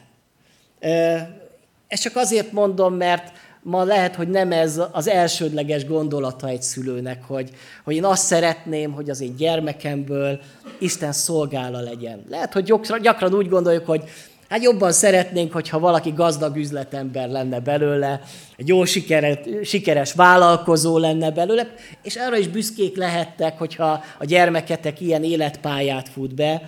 Ezt 1.93 2.03
csak 2.03 2.17
azért 2.17 2.53
mondom, 2.53 2.95
mert 2.95 3.33
ma 3.63 3.85
lehet, 3.85 4.15
hogy 4.15 4.29
nem 4.29 4.53
ez 4.53 4.81
az 4.93 5.09
elsődleges 5.09 5.87
gondolata 5.87 6.49
egy 6.49 6.63
szülőnek, 6.63 7.23
hogy, 7.27 7.51
hogy 7.85 7.95
én 7.95 8.05
azt 8.05 8.25
szeretném, 8.25 8.93
hogy 8.93 9.11
az 9.11 9.21
én 9.21 9.37
gyermekemből 9.37 10.41
Isten 10.79 11.13
szolgála 11.13 11.81
legyen. 11.81 12.25
Lehet, 12.29 12.53
hogy 12.53 12.75
gyakran 13.01 13.35
úgy 13.35 13.49
gondoljuk, 13.49 13.87
hogy 13.87 14.03
hát 14.49 14.63
jobban 14.63 14.93
szeretnénk, 14.93 15.53
hogyha 15.53 15.79
valaki 15.79 16.13
gazdag 16.17 16.57
üzletember 16.57 17.29
lenne 17.29 17.61
belőle, 17.61 18.21
egy 18.57 18.69
jó 18.69 18.85
sikeres, 18.85 19.39
sikeres 19.63 20.13
vállalkozó 20.13 20.99
lenne 20.99 21.31
belőle, 21.31 21.75
és 22.03 22.17
arra 22.17 22.37
is 22.37 22.49
büszkék 22.49 22.97
lehettek, 22.97 23.59
hogyha 23.59 24.05
a 24.19 24.25
gyermeketek 24.25 25.01
ilyen 25.01 25.25
életpályát 25.25 26.09
fut 26.09 26.35
be, 26.35 26.63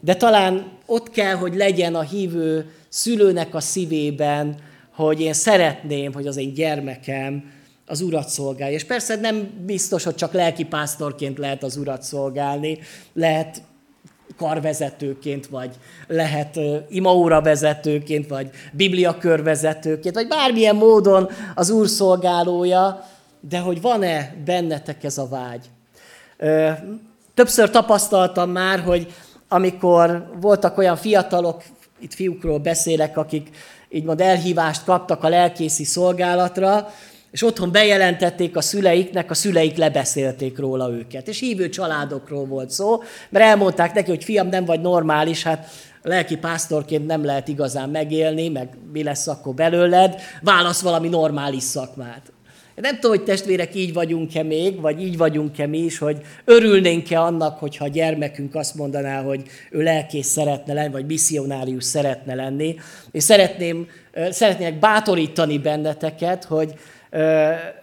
de 0.00 0.14
talán 0.14 0.72
ott 0.86 1.10
kell, 1.10 1.34
hogy 1.34 1.54
legyen 1.54 1.94
a 1.94 2.02
hívő 2.02 2.70
szülőnek 2.96 3.54
a 3.54 3.60
szívében, 3.60 4.54
hogy 4.94 5.20
én 5.20 5.32
szeretném, 5.32 6.12
hogy 6.12 6.26
az 6.26 6.36
én 6.36 6.52
gyermekem 6.54 7.52
az 7.86 8.00
urat 8.00 8.28
szolgálja. 8.28 8.74
És 8.74 8.84
persze 8.84 9.16
nem 9.16 9.50
biztos, 9.66 10.04
hogy 10.04 10.14
csak 10.14 10.32
lelkipásztorként 10.32 11.38
lehet 11.38 11.62
az 11.62 11.76
urat 11.76 12.02
szolgálni, 12.02 12.78
lehet 13.12 13.62
karvezetőként, 14.36 15.46
vagy 15.46 15.70
lehet 16.06 16.58
imaóra 16.88 17.42
vezetőként, 17.42 18.28
vagy 18.28 18.50
bibliakörvezetőként, 18.72 20.14
vagy 20.14 20.28
bármilyen 20.28 20.76
módon 20.76 21.28
az 21.54 21.70
úr 21.70 21.88
szolgálója, 21.88 23.04
de 23.40 23.58
hogy 23.58 23.80
van-e 23.80 24.36
bennetek 24.44 25.04
ez 25.04 25.18
a 25.18 25.28
vágy? 25.28 25.70
Többször 27.34 27.70
tapasztaltam 27.70 28.50
már, 28.50 28.80
hogy 28.80 29.12
amikor 29.48 30.30
voltak 30.40 30.78
olyan 30.78 30.96
fiatalok, 30.96 31.62
itt 32.00 32.14
fiúkról 32.14 32.58
beszélek, 32.58 33.16
akik 33.16 33.48
így 33.88 34.04
mond 34.04 34.20
elhívást 34.20 34.84
kaptak 34.84 35.24
a 35.24 35.28
lelkészi 35.28 35.84
szolgálatra, 35.84 36.88
és 37.30 37.42
otthon 37.42 37.72
bejelentették 37.72 38.56
a 38.56 38.60
szüleiknek, 38.60 39.30
a 39.30 39.34
szüleik 39.34 39.76
lebeszélték 39.76 40.58
róla 40.58 40.90
őket. 40.90 41.28
És 41.28 41.40
hívő 41.40 41.68
családokról 41.68 42.46
volt 42.46 42.70
szó, 42.70 43.02
mert 43.28 43.44
elmondták 43.44 43.94
neki, 43.94 44.10
hogy 44.10 44.24
fiam, 44.24 44.48
nem 44.48 44.64
vagy 44.64 44.80
normális, 44.80 45.42
hát 45.42 45.68
lelki 46.02 46.36
pásztorként 46.36 47.06
nem 47.06 47.24
lehet 47.24 47.48
igazán 47.48 47.88
megélni, 47.88 48.48
meg 48.48 48.68
mi 48.92 49.02
lesz 49.02 49.26
akkor 49.26 49.54
belőled, 49.54 50.20
válasz 50.42 50.80
valami 50.80 51.08
normális 51.08 51.62
szakmát. 51.62 52.32
Nem 52.76 52.94
tudom, 52.94 53.16
hogy 53.16 53.24
testvérek 53.24 53.74
így 53.74 53.92
vagyunk-e 53.92 54.42
még, 54.42 54.80
vagy 54.80 55.02
így 55.02 55.16
vagyunk-e 55.16 55.66
mi 55.66 55.78
is, 55.78 55.98
hogy 55.98 56.20
örülnénk-e 56.44 57.20
annak, 57.20 57.58
hogyha 57.58 57.84
a 57.84 57.88
gyermekünk 57.88 58.54
azt 58.54 58.74
mondaná, 58.74 59.22
hogy 59.22 59.42
ő 59.70 59.82
lelkész 59.82 60.26
szeretne 60.26 60.72
lenni, 60.72 60.92
vagy 60.92 61.06
misszionárius 61.06 61.84
szeretne 61.84 62.34
lenni. 62.34 62.76
És 63.10 63.22
szeretném, 63.22 63.88
szeretnék 64.30 64.78
bátorítani 64.78 65.58
benneteket, 65.58 66.44
hogy, 66.44 66.74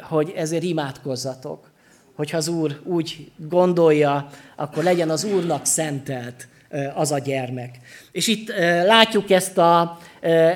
hogy 0.02 0.34
ezért 0.36 0.64
imádkozzatok. 0.64 1.72
Hogyha 2.16 2.38
az 2.38 2.48
Úr 2.48 2.80
úgy 2.84 3.32
gondolja, 3.50 4.30
akkor 4.56 4.84
legyen 4.84 5.10
az 5.10 5.24
Úrnak 5.24 5.66
szentelt 5.66 6.48
az 6.96 7.12
a 7.12 7.20
gyermek. 7.20 7.80
És 8.12 8.28
itt 8.28 8.54
látjuk 8.86 9.30
ezt, 9.30 9.58
a, 9.58 9.98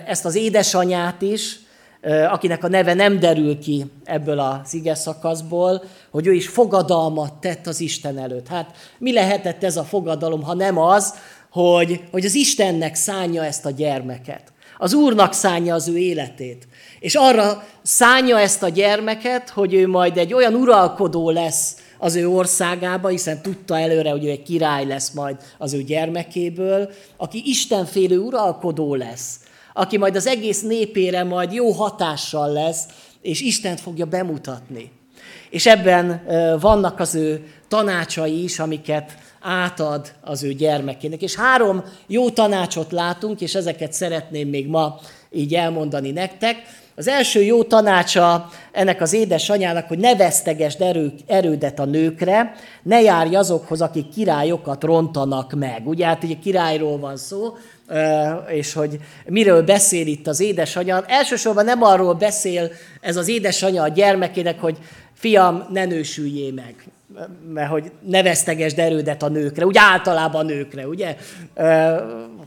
ezt 0.05 0.25
az 0.25 0.35
édesanyát 0.35 1.21
is, 1.21 1.59
akinek 2.29 2.63
a 2.63 2.67
neve 2.67 2.93
nem 2.93 3.19
derül 3.19 3.59
ki 3.59 3.85
ebből 4.03 4.39
az 4.39 4.73
ige 4.73 4.95
szakaszból, 4.95 5.83
hogy 6.11 6.27
ő 6.27 6.33
is 6.33 6.47
fogadalmat 6.47 7.33
tett 7.33 7.67
az 7.67 7.79
Isten 7.79 8.17
előtt. 8.17 8.47
Hát 8.47 8.71
mi 8.97 9.13
lehetett 9.13 9.63
ez 9.63 9.77
a 9.77 9.83
fogadalom, 9.83 10.43
ha 10.43 10.53
nem 10.53 10.77
az, 10.77 11.13
hogy, 11.51 12.01
hogy 12.11 12.25
az 12.25 12.35
Istennek 12.35 12.95
szánja 12.95 13.45
ezt 13.45 13.65
a 13.65 13.71
gyermeket. 13.71 14.41
Az 14.77 14.93
Úrnak 14.93 15.33
szánja 15.33 15.73
az 15.73 15.87
ő 15.87 15.97
életét. 15.97 16.67
És 16.99 17.15
arra 17.15 17.63
szánja 17.81 18.39
ezt 18.39 18.63
a 18.63 18.69
gyermeket, 18.69 19.49
hogy 19.49 19.73
ő 19.73 19.87
majd 19.87 20.17
egy 20.17 20.33
olyan 20.33 20.53
uralkodó 20.53 21.29
lesz 21.29 21.75
az 21.97 22.15
ő 22.15 22.29
országába, 22.29 23.07
hiszen 23.07 23.41
tudta 23.41 23.79
előre, 23.79 24.09
hogy 24.09 24.25
ő 24.25 24.29
egy 24.29 24.43
király 24.43 24.85
lesz 24.85 25.11
majd 25.11 25.35
az 25.57 25.73
ő 25.73 25.83
gyermekéből, 25.83 26.89
aki 27.17 27.41
istenfélő 27.45 28.19
uralkodó 28.19 28.95
lesz, 28.95 29.39
aki 29.77 29.97
majd 29.97 30.15
az 30.15 30.27
egész 30.27 30.61
népére 30.61 31.23
majd 31.23 31.53
jó 31.53 31.71
hatással 31.71 32.51
lesz, 32.51 32.83
és 33.21 33.41
Istent 33.41 33.79
fogja 33.79 34.05
bemutatni. 34.05 34.91
És 35.49 35.65
ebben 35.65 36.25
vannak 36.59 36.99
az 36.99 37.15
ő 37.15 37.47
tanácsai 37.67 38.43
is, 38.43 38.59
amiket 38.59 39.17
átad 39.41 40.11
az 40.21 40.43
ő 40.43 40.53
gyermekének. 40.53 41.21
És 41.21 41.35
három 41.35 41.83
jó 42.07 42.29
tanácsot 42.29 42.91
látunk, 42.91 43.41
és 43.41 43.55
ezeket 43.55 43.93
szeretném 43.93 44.49
még 44.49 44.67
ma 44.67 44.99
így 45.31 45.53
elmondani 45.53 46.11
nektek. 46.11 46.55
Az 46.95 47.07
első 47.07 47.43
jó 47.43 47.63
tanácsa 47.63 48.49
ennek 48.71 49.01
az 49.01 49.13
édesanyának, 49.13 49.87
hogy 49.87 49.97
ne 49.97 50.15
vesztegesd 50.15 50.81
erő, 50.81 51.13
erődet 51.27 51.79
a 51.79 51.85
nőkre, 51.85 52.55
ne 52.83 53.01
járj 53.01 53.35
azokhoz, 53.35 53.81
akik 53.81 54.09
királyokat 54.09 54.83
rontanak 54.83 55.53
meg. 55.53 55.87
Ugye 55.87 56.05
hát 56.05 56.23
ugye 56.23 56.35
királyról 56.43 56.97
van 56.97 57.17
szó, 57.17 57.53
és 58.47 58.73
hogy 58.73 58.97
miről 59.25 59.63
beszél 59.63 60.07
itt 60.07 60.27
az 60.27 60.39
édesanyja. 60.39 61.03
Elsősorban 61.07 61.65
nem 61.65 61.83
arról 61.83 62.13
beszél 62.13 62.71
ez 63.01 63.15
az 63.15 63.27
édesanyja 63.27 63.83
a 63.83 63.87
gyermekének, 63.87 64.59
hogy 64.59 64.77
fiam, 65.13 65.67
ne 65.69 65.85
nősüljé 65.85 66.51
meg 66.51 66.75
mert 67.53 67.69
hogy 67.69 67.91
ne 68.01 68.23
vesztegesd 68.23 68.79
erődet 68.79 69.23
a 69.23 69.27
nőkre, 69.27 69.65
úgy 69.65 69.77
általában 69.79 70.45
a 70.45 70.49
nőkre, 70.49 70.87
ugye? 70.87 71.17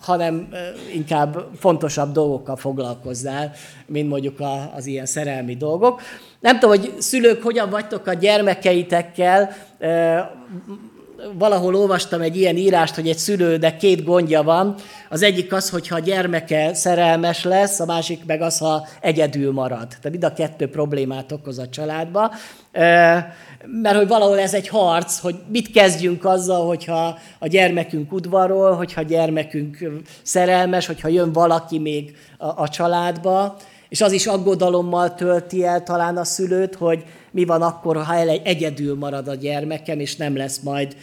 Hanem 0.00 0.48
inkább 0.94 1.46
fontosabb 1.58 2.12
dolgokkal 2.12 2.56
foglalkozzál, 2.56 3.52
mint 3.86 4.08
mondjuk 4.08 4.38
az 4.76 4.86
ilyen 4.86 5.06
szerelmi 5.06 5.56
dolgok. 5.56 6.00
Nem 6.40 6.58
tudom, 6.58 6.78
hogy 6.78 6.94
szülők 6.98 7.42
hogyan 7.42 7.70
vagytok 7.70 8.06
a 8.06 8.14
gyermekeitekkel, 8.14 9.56
valahol 11.38 11.74
olvastam 11.74 12.20
egy 12.20 12.36
ilyen 12.36 12.56
írást, 12.56 12.94
hogy 12.94 13.08
egy 13.08 13.18
szülőnek 13.18 13.76
két 13.76 14.04
gondja 14.04 14.42
van. 14.42 14.74
Az 15.08 15.22
egyik 15.22 15.52
az, 15.52 15.70
hogyha 15.70 15.94
a 15.94 15.98
gyermeke 15.98 16.74
szerelmes 16.74 17.44
lesz, 17.44 17.80
a 17.80 17.84
másik 17.84 18.24
meg 18.26 18.42
az, 18.42 18.58
ha 18.58 18.86
egyedül 19.00 19.52
marad. 19.52 19.88
Tehát 19.88 20.10
mind 20.10 20.24
a 20.24 20.32
kettő 20.32 20.68
problémát 20.68 21.32
okoz 21.32 21.58
a 21.58 21.68
családba. 21.68 22.32
Mert 23.82 23.96
hogy 23.96 24.08
valahol 24.08 24.38
ez 24.38 24.54
egy 24.54 24.68
harc, 24.68 25.18
hogy 25.18 25.34
mit 25.48 25.70
kezdjünk 25.70 26.24
azzal, 26.24 26.66
hogyha 26.66 27.18
a 27.38 27.46
gyermekünk 27.46 28.12
udvarol, 28.12 28.72
hogyha 28.72 29.00
a 29.00 29.04
gyermekünk 29.04 29.78
szerelmes, 30.22 30.86
hogyha 30.86 31.08
jön 31.08 31.32
valaki 31.32 31.78
még 31.78 32.16
a, 32.38 32.62
a 32.62 32.68
családba, 32.68 33.56
és 33.90 34.00
az 34.00 34.12
is 34.12 34.26
aggodalommal 34.26 35.14
tölti 35.14 35.64
el 35.64 35.82
talán 35.82 36.16
a 36.16 36.24
szülőt, 36.24 36.74
hogy 36.74 37.04
mi 37.30 37.44
van 37.44 37.62
akkor, 37.62 37.96
ha 37.96 38.14
egyedül 38.42 38.96
marad 38.96 39.28
a 39.28 39.34
gyermekem, 39.34 40.00
és 40.00 40.16
nem 40.16 40.36
lesz 40.36 40.58
majd 40.58 40.96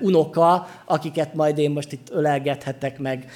unoka, 0.00 0.68
akiket 0.86 1.34
majd 1.34 1.58
én 1.58 1.70
most 1.70 1.92
itt 1.92 2.10
ölelgethetek, 2.10 2.98
meg 2.98 3.26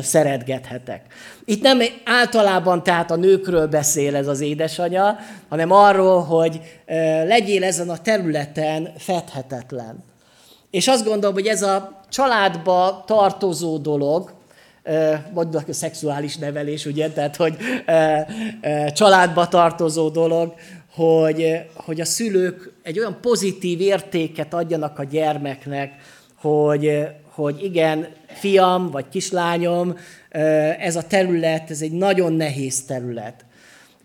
szeretgethetek. 0.00 1.02
Itt 1.44 1.62
nem 1.62 1.78
általában 2.04 2.82
tehát 2.82 3.10
a 3.10 3.16
nőkről 3.16 3.66
beszél 3.66 4.16
ez 4.16 4.26
az 4.26 4.40
édesanya, 4.40 5.16
hanem 5.48 5.70
arról, 5.70 6.22
hogy 6.22 6.60
legyél 7.26 7.64
ezen 7.64 7.90
a 7.90 7.98
területen 7.98 8.92
fedhetetlen. 8.98 10.04
És 10.70 10.88
azt 10.88 11.04
gondolom, 11.04 11.34
hogy 11.34 11.46
ez 11.46 11.62
a 11.62 12.00
családba 12.08 13.04
tartozó 13.06 13.78
dolog, 13.78 14.34
mondjuk 15.32 15.68
a 15.68 15.72
szexuális 15.72 16.36
nevelés, 16.36 16.86
ugye, 16.86 17.10
tehát 17.10 17.36
hogy 17.36 17.56
családba 18.92 19.48
tartozó 19.48 20.08
dolog, 20.08 20.54
hogy, 20.94 21.60
hogy 21.74 22.00
a 22.00 22.04
szülők 22.04 22.72
egy 22.82 22.98
olyan 22.98 23.18
pozitív 23.20 23.80
értéket 23.80 24.54
adjanak 24.54 24.98
a 24.98 25.04
gyermeknek, 25.04 25.92
hogy, 26.34 27.06
hogy 27.30 27.64
igen, 27.64 28.06
fiam 28.26 28.90
vagy 28.90 29.08
kislányom, 29.08 29.96
ez 30.78 30.96
a 30.96 31.02
terület, 31.02 31.70
ez 31.70 31.80
egy 31.80 31.92
nagyon 31.92 32.32
nehéz 32.32 32.84
terület. 32.84 33.44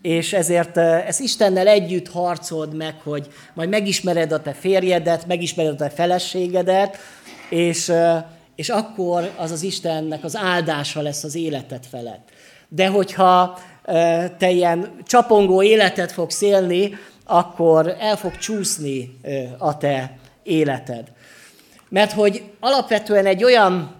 És 0.02 0.32
ezért 0.32 0.76
ezt 0.76 1.20
Istennel 1.20 1.66
együtt 1.66 2.08
harcold 2.08 2.74
meg, 2.74 2.94
hogy 3.02 3.28
majd 3.54 3.68
megismered 3.68 4.32
a 4.32 4.42
te 4.42 4.52
férjedet, 4.52 5.26
megismered 5.26 5.72
a 5.72 5.76
te 5.76 5.90
feleségedet, 5.90 6.96
és, 7.50 7.92
és 8.62 8.68
akkor 8.68 9.30
az 9.36 9.50
az 9.50 9.62
Istennek 9.62 10.24
az 10.24 10.36
áldása 10.36 11.00
lesz 11.00 11.24
az 11.24 11.34
életed 11.34 11.84
felett. 11.90 12.28
De 12.68 12.88
hogyha 12.88 13.58
te 14.38 14.50
ilyen 14.50 14.96
csapongó 15.02 15.62
életet 15.62 16.12
fogsz 16.12 16.40
élni, 16.40 16.94
akkor 17.26 17.96
el 17.98 18.16
fog 18.16 18.36
csúszni 18.36 19.18
a 19.58 19.76
te 19.76 20.16
életed. 20.42 21.12
Mert 21.88 22.12
hogy 22.12 22.44
alapvetően 22.60 23.26
egy 23.26 23.44
olyan 23.44 23.94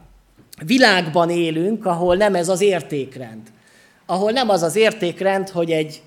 világban 0.64 1.30
élünk, 1.30 1.86
ahol 1.86 2.16
nem 2.16 2.34
ez 2.34 2.48
az 2.48 2.60
értékrend. 2.60 3.42
Ahol 4.06 4.30
nem 4.30 4.48
az 4.48 4.62
az 4.62 4.76
értékrend, 4.76 5.48
hogy 5.48 5.70
egy 5.70 6.02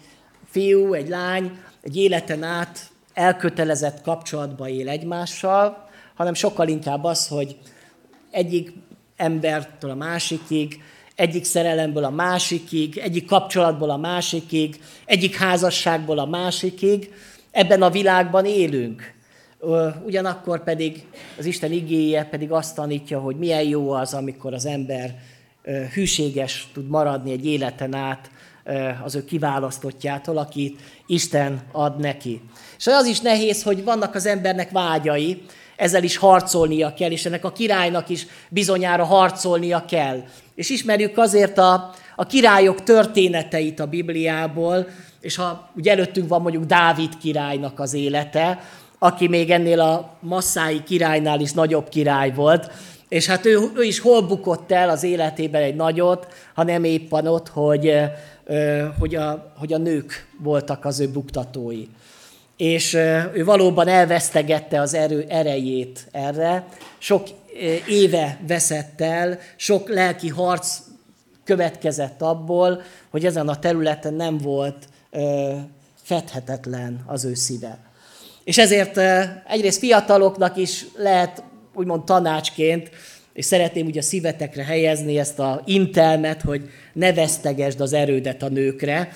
fiú, 0.49 0.93
egy 0.93 1.09
lány 1.09 1.59
egy 1.81 1.97
életen 1.97 2.43
át 2.43 2.79
elkötelezett 3.13 4.01
kapcsolatba 4.01 4.69
él 4.69 4.89
egymással, 4.89 5.89
hanem 6.15 6.33
sokkal 6.33 6.67
inkább 6.67 7.03
az, 7.03 7.27
hogy 7.27 7.57
egyik 8.35 8.73
embertől 9.15 9.91
a 9.91 9.95
másikig 9.95 10.79
egyik 11.15 11.43
szerelemből 11.43 12.03
a 12.03 12.09
másikig, 12.09 12.97
egyik 12.97 13.25
kapcsolatból 13.25 13.89
a 13.89 13.97
másikig, 13.97 14.79
egyik 15.05 15.35
házasságból 15.35 16.19
a 16.19 16.25
másikig. 16.25 17.13
Ebben 17.51 17.81
a 17.81 17.89
világban 17.89 18.45
élünk. 18.45 19.13
Ugyanakkor 20.05 20.63
pedig 20.63 21.03
az 21.37 21.45
Isten 21.45 21.71
igéje 21.71 22.23
pedig 22.23 22.51
azt 22.51 22.75
tanítja, 22.75 23.19
hogy 23.19 23.35
milyen 23.35 23.63
jó 23.63 23.91
az, 23.91 24.13
amikor 24.13 24.53
az 24.53 24.65
ember 24.65 25.19
hűséges 25.93 26.67
tud 26.73 26.87
maradni 26.87 27.31
egy 27.31 27.45
életen 27.45 27.95
át 27.95 28.29
az 29.03 29.15
ő 29.15 29.25
kiválasztottjától, 29.25 30.37
akit 30.37 30.81
Isten 31.07 31.61
ad 31.71 31.99
neki. 31.99 32.41
És 32.77 32.87
az 32.87 33.05
is 33.05 33.19
nehéz, 33.19 33.63
hogy 33.63 33.83
vannak 33.83 34.15
az 34.15 34.25
embernek 34.25 34.71
vágyai, 34.71 35.41
ezzel 35.75 36.03
is 36.03 36.17
harcolnia 36.17 36.93
kell, 36.93 37.11
és 37.11 37.25
ennek 37.25 37.45
a 37.45 37.51
királynak 37.51 38.09
is 38.09 38.27
bizonyára 38.49 39.03
harcolnia 39.03 39.85
kell. 39.85 40.23
És 40.55 40.69
ismerjük 40.69 41.17
azért 41.17 41.57
a, 41.57 41.93
a 42.15 42.25
királyok 42.25 42.83
történeteit 42.83 43.79
a 43.79 43.85
Bibliából, 43.85 44.87
és 45.21 45.35
ha 45.35 45.69
ugye 45.75 45.91
előttünk 45.91 46.29
van 46.29 46.41
mondjuk 46.41 46.63
Dávid 46.63 47.17
királynak 47.17 47.79
az 47.79 47.93
élete, 47.93 48.59
aki 48.99 49.27
még 49.27 49.51
ennél 49.51 49.79
a 49.79 50.17
masszái 50.19 50.83
királynál 50.83 51.39
is 51.39 51.51
nagyobb 51.51 51.89
király 51.89 52.31
volt, 52.33 52.71
és 53.07 53.25
hát 53.25 53.45
ő, 53.45 53.59
ő 53.75 53.83
is 53.83 53.99
hol 53.99 54.21
bukott 54.21 54.71
el 54.71 54.89
az 54.89 55.03
életében 55.03 55.61
egy 55.61 55.75
nagyot, 55.75 56.27
hanem 56.53 56.83
éppen 56.83 57.27
ott, 57.27 57.49
hogy, 57.49 57.93
hogy, 58.99 59.15
a, 59.15 59.53
hogy 59.57 59.73
a 59.73 59.77
nők 59.77 60.27
voltak 60.39 60.85
az 60.85 60.99
ő 60.99 61.09
buktatói 61.09 61.87
és 62.57 62.93
ő 63.33 63.43
valóban 63.45 63.87
elvesztegette 63.87 64.81
az 64.81 64.93
erő 64.93 65.25
erejét 65.29 66.07
erre. 66.11 66.67
Sok 66.97 67.27
éve 67.87 68.39
veszett 68.47 69.01
el, 69.01 69.39
sok 69.55 69.89
lelki 69.89 70.29
harc 70.29 70.77
következett 71.43 72.21
abból, 72.21 72.81
hogy 73.09 73.25
ezen 73.25 73.47
a 73.47 73.59
területen 73.59 74.13
nem 74.13 74.37
volt 74.37 74.87
fedhetetlen 76.03 77.03
az 77.05 77.25
ő 77.25 77.33
szíve. 77.33 77.77
És 78.43 78.57
ezért 78.57 78.97
egyrészt 79.47 79.79
fiataloknak 79.79 80.57
is 80.57 80.85
lehet 80.97 81.43
úgymond 81.73 82.03
tanácsként, 82.03 82.89
és 83.33 83.45
szeretném 83.45 83.85
ugye 83.85 83.99
a 83.99 84.03
szívetekre 84.03 84.63
helyezni 84.63 85.19
ezt 85.19 85.39
a 85.39 85.61
intelmet, 85.65 86.41
hogy 86.41 86.69
ne 86.93 87.13
vesztegesd 87.13 87.81
az 87.81 87.93
erődet 87.93 88.43
a 88.43 88.49
nőkre, 88.49 89.09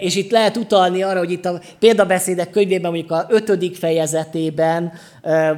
És 0.00 0.16
itt 0.16 0.30
lehet 0.30 0.56
utalni 0.56 1.02
arra, 1.02 1.18
hogy 1.18 1.30
itt 1.30 1.44
a 1.44 1.60
példabeszédek 1.78 2.50
könyvében, 2.50 2.90
mondjuk 2.90 3.10
a 3.10 3.26
ötödik 3.28 3.76
fejezetében, 3.76 4.92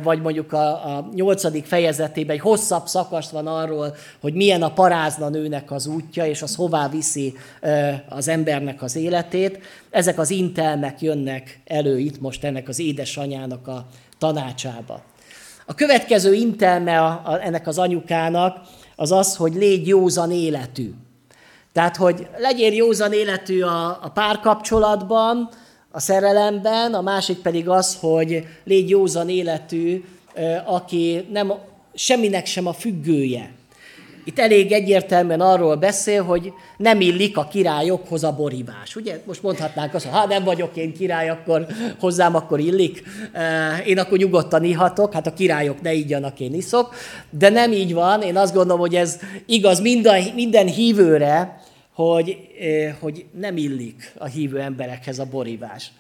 vagy 0.03 0.21
mondjuk 0.23 0.53
a, 0.53 1.09
nyolcadik 1.15 1.65
fejezetében 1.65 2.37
egy 2.37 2.43
hosszabb 2.43 2.87
szakasz 2.87 3.31
van 3.31 3.47
arról, 3.47 3.97
hogy 4.21 4.35
milyen 4.35 4.63
a 4.63 4.73
parázna 4.73 5.29
nőnek 5.29 5.71
az 5.71 5.87
útja, 5.87 6.27
és 6.27 6.43
az 6.43 6.55
hová 6.55 6.89
viszi 6.89 7.35
az 8.09 8.29
embernek 8.29 8.83
az 8.83 8.97
életét. 8.97 9.59
Ezek 9.91 10.19
az 10.19 10.31
intelmek 10.31 11.01
jönnek 11.01 11.61
elő 11.65 11.99
itt 11.99 12.21
most 12.21 12.45
ennek 12.45 12.69
az 12.69 12.79
édesanyának 12.79 13.69
a 13.69 13.87
tanácsába. 14.19 15.03
A 15.67 15.75
következő 15.75 16.33
intelme 16.33 17.23
ennek 17.43 17.67
az 17.67 17.79
anyukának 17.79 18.61
az 18.97 19.13
az, 19.13 19.37
hogy 19.37 19.55
légy 19.55 19.87
józan 19.87 20.31
életű. 20.31 20.91
Tehát, 21.73 21.97
hogy 21.97 22.27
legyél 22.37 22.73
józan 22.73 23.13
életű 23.13 23.63
a, 23.63 23.87
a 24.03 24.11
párkapcsolatban, 24.15 25.49
a 25.91 26.01
szerelemben, 26.01 26.95
a 26.95 27.01
másik 27.01 27.39
pedig 27.39 27.69
az, 27.69 27.97
hogy 28.01 28.47
légy 28.65 28.91
józan 28.91 29.29
életű, 29.29 30.05
aki 30.65 31.27
nem 31.31 31.53
semminek 31.95 32.47
sem 32.47 32.67
a 32.67 32.73
függője. 32.73 33.58
Itt 34.29 34.39
elég 34.39 34.73
egyértelműen 34.73 35.41
arról 35.41 35.77
beszél, 35.77 36.23
hogy 36.23 36.53
nem 36.77 37.01
illik 37.01 37.37
a 37.37 37.49
királyokhoz 37.49 38.25
a 38.25 38.33
borívás. 38.33 38.97
Ugye 38.97 39.21
most 39.27 39.43
mondhatnánk 39.43 39.95
azt, 39.95 40.05
hogy 40.05 40.19
ha 40.19 40.27
nem 40.27 40.45
vagyok 40.45 40.77
én 40.77 40.93
király, 40.93 41.29
akkor 41.29 41.67
hozzám 42.01 42.35
akkor 42.35 42.61
illik. 42.61 43.03
Én 43.87 43.99
akkor 43.99 44.19
nyugodtan 44.19 44.65
ihatok, 44.65 45.13
hát 45.13 45.27
a 45.27 45.33
királyok 45.33 45.81
ne 45.81 45.93
ígyanak, 45.93 46.41
én 46.41 46.55
iszok. 46.55 46.95
De 47.31 47.49
nem 47.49 47.73
így 47.73 47.95
van, 47.95 48.23
én 48.23 48.37
azt 48.37 48.55
gondolom, 48.55 48.81
hogy 48.81 48.95
ez 48.95 49.19
igaz 49.47 49.81
minden, 49.81 50.25
minden 50.35 50.67
hívőre, 50.67 51.61
hogy, 51.95 52.37
hogy 53.01 53.25
nem 53.41 53.57
illik 53.57 54.13
a 54.19 54.27
hívő 54.27 54.61
emberekhez 54.61 55.19
a 55.19 55.25
borívás. 55.25 55.93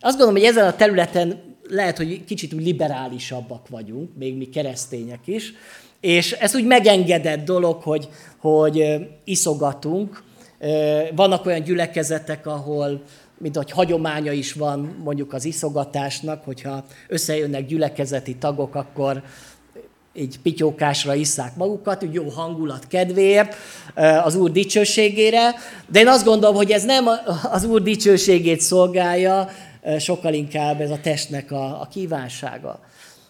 Azt 0.00 0.18
gondolom, 0.18 0.40
hogy 0.40 0.50
ezen 0.50 0.66
a 0.66 0.76
területen 0.76 1.40
lehet, 1.68 1.96
hogy 1.96 2.24
kicsit 2.24 2.52
úgy 2.52 2.64
liberálisabbak 2.64 3.68
vagyunk, 3.68 4.10
még 4.18 4.36
mi 4.36 4.44
keresztények 4.44 5.20
is, 5.24 5.52
és 6.02 6.32
ez 6.32 6.54
úgy 6.54 6.64
megengedett 6.64 7.44
dolog, 7.44 7.82
hogy, 7.82 8.08
hogy 8.38 8.84
iszogatunk. 9.24 10.22
Vannak 11.14 11.46
olyan 11.46 11.62
gyülekezetek, 11.62 12.46
ahol 12.46 13.02
mint 13.38 13.56
hogy 13.56 13.70
hagyománya 13.70 14.32
is 14.32 14.52
van 14.52 14.96
mondjuk 15.04 15.32
az 15.32 15.44
iszogatásnak, 15.44 16.44
hogyha 16.44 16.84
összejönnek 17.08 17.66
gyülekezeti 17.66 18.36
tagok, 18.36 18.74
akkor 18.74 19.22
így 20.14 20.40
pityókásra 20.40 21.14
isszák 21.14 21.56
magukat, 21.56 22.02
úgy 22.02 22.14
jó 22.14 22.28
hangulat 22.28 22.86
kedvéért, 22.86 23.54
az 24.24 24.34
Úr 24.34 24.50
dicsőségére, 24.50 25.54
de 25.88 26.00
én 26.00 26.08
azt 26.08 26.24
gondolom, 26.24 26.56
hogy 26.56 26.70
ez 26.70 26.84
nem 26.84 27.04
az 27.50 27.64
Úr 27.64 27.82
dicsőségét 27.82 28.60
szolgálja, 28.60 29.48
sokkal 29.98 30.34
inkább 30.34 30.80
ez 30.80 30.90
a 30.90 31.00
testnek 31.02 31.52
a, 31.52 31.80
a 31.80 31.88
kívánsága. 31.90 32.80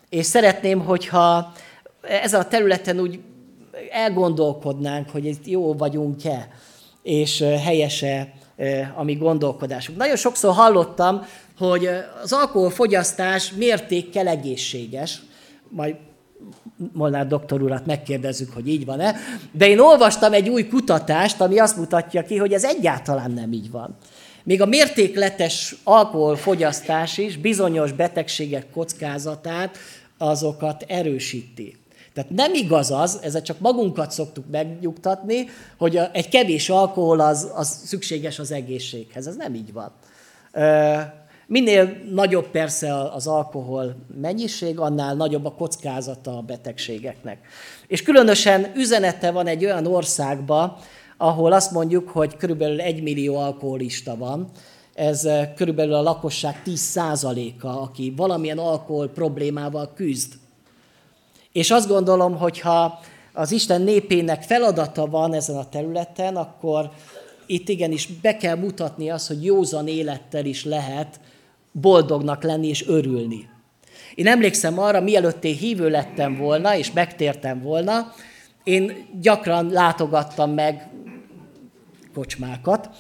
És 0.09 0.27
szeretném, 0.27 0.81
hogyha 0.81 1.53
ezen 2.03 2.41
a 2.41 2.49
területen 2.49 3.01
úgy 3.01 3.21
elgondolkodnánk, 3.91 5.11
hogy 5.11 5.25
itt 5.25 5.47
jó 5.47 5.75
vagyunk-e, 5.75 6.49
és 7.03 7.45
helyese 7.63 8.33
a 8.95 9.03
mi 9.03 9.15
gondolkodásunk. 9.15 9.99
Nagyon 9.99 10.17
sokszor 10.17 10.55
hallottam, 10.55 11.27
hogy 11.59 11.89
az 12.23 12.33
alkoholfogyasztás 12.33 13.53
mértékkel 13.53 14.29
egészséges, 14.29 15.23
majd 15.69 15.95
Molnár 16.93 17.27
doktor 17.27 17.63
urat 17.63 17.87
megkérdezzük, 17.87 18.53
hogy 18.53 18.69
így 18.69 18.85
van-e, 18.85 19.15
de 19.53 19.69
én 19.69 19.79
olvastam 19.79 20.33
egy 20.33 20.49
új 20.49 20.67
kutatást, 20.67 21.41
ami 21.41 21.59
azt 21.59 21.77
mutatja 21.77 22.23
ki, 22.23 22.37
hogy 22.37 22.53
ez 22.53 22.65
egyáltalán 22.65 23.31
nem 23.31 23.53
így 23.53 23.71
van. 23.71 23.97
Még 24.45 24.61
a 24.61 24.67
mértékletes 24.67 25.77
alkoholfogyasztás 25.85 27.19
is 27.19 27.37
bizonyos 27.37 27.93
betegségek 27.93 28.71
kockázatát, 28.71 29.79
azokat 30.19 30.85
erősíti. 30.89 31.77
Tehát 32.15 32.31
nem 32.31 32.55
igaz 32.55 32.91
az, 32.91 33.19
ezzel 33.23 33.43
csak 33.43 33.59
magunkat 33.59 34.11
szoktuk 34.11 34.45
megnyugtatni, 34.51 35.47
hogy 35.79 36.01
egy 36.13 36.29
kevés 36.29 36.69
alkohol 36.69 37.21
az, 37.21 37.51
az 37.55 37.81
szükséges 37.85 38.39
az 38.39 38.53
egészséghez. 38.53 39.27
Ez 39.27 39.37
nem 39.37 39.55
így 39.55 39.73
van. 39.73 39.93
Minél 41.47 41.97
nagyobb 42.11 42.47
persze 42.47 43.03
az 43.03 43.27
alkohol 43.27 43.97
mennyiség, 44.21 44.79
annál 44.79 45.15
nagyobb 45.15 45.45
a 45.45 45.55
kockázata 45.55 46.37
a 46.37 46.43
betegségeknek. 46.43 47.39
És 47.87 48.03
különösen 48.03 48.73
üzenete 48.77 49.31
van 49.31 49.47
egy 49.47 49.65
olyan 49.65 49.87
országba, 49.87 50.79
ahol 51.17 51.53
azt 51.53 51.71
mondjuk, 51.71 52.09
hogy 52.09 52.37
körülbelül 52.37 52.81
egy 52.81 53.03
millió 53.03 53.37
alkoholista 53.37 54.17
van, 54.17 54.51
ez 54.95 55.29
körülbelül 55.57 55.95
a 55.95 56.03
lakosság 56.03 56.63
10%-a, 56.67 57.67
aki 57.67 58.13
valamilyen 58.17 58.59
alkohol 58.59 59.09
problémával 59.09 59.93
küzd. 59.95 60.33
És 61.53 61.71
azt 61.71 61.89
gondolom, 61.89 62.37
hogy 62.37 62.61
ha 62.61 63.01
az 63.33 63.53
Isten 63.53 63.83
népének 63.83 64.43
feladata 64.43 65.07
van 65.07 65.35
ezen 65.35 65.57
a 65.57 65.69
területen, 65.69 66.37
akkor 66.37 66.91
itt 67.47 67.69
igenis 67.69 68.07
be 68.07 68.37
kell 68.37 68.57
mutatni 68.57 69.11
azt, 69.11 69.29
hogy 69.29 69.45
józan 69.45 69.89
élettel 69.89 70.45
is 70.45 70.65
lehet 70.65 71.21
boldognak 71.73 72.43
lenni 72.43 72.69
és 72.69 72.87
örülni. 72.89 73.49
Én 74.15 74.27
emlékszem 74.27 74.79
arra, 74.79 75.01
mielőtt 75.01 75.45
én 75.45 75.57
hívő 75.57 75.89
lettem 75.89 76.37
volna, 76.37 76.77
és 76.77 76.93
megtértem 76.93 77.61
volna, 77.61 78.13
én 78.65 79.07
gyakran 79.21 79.71
látogattam 79.71 80.51
meg 80.51 80.91
kocsmákat. 82.15 82.91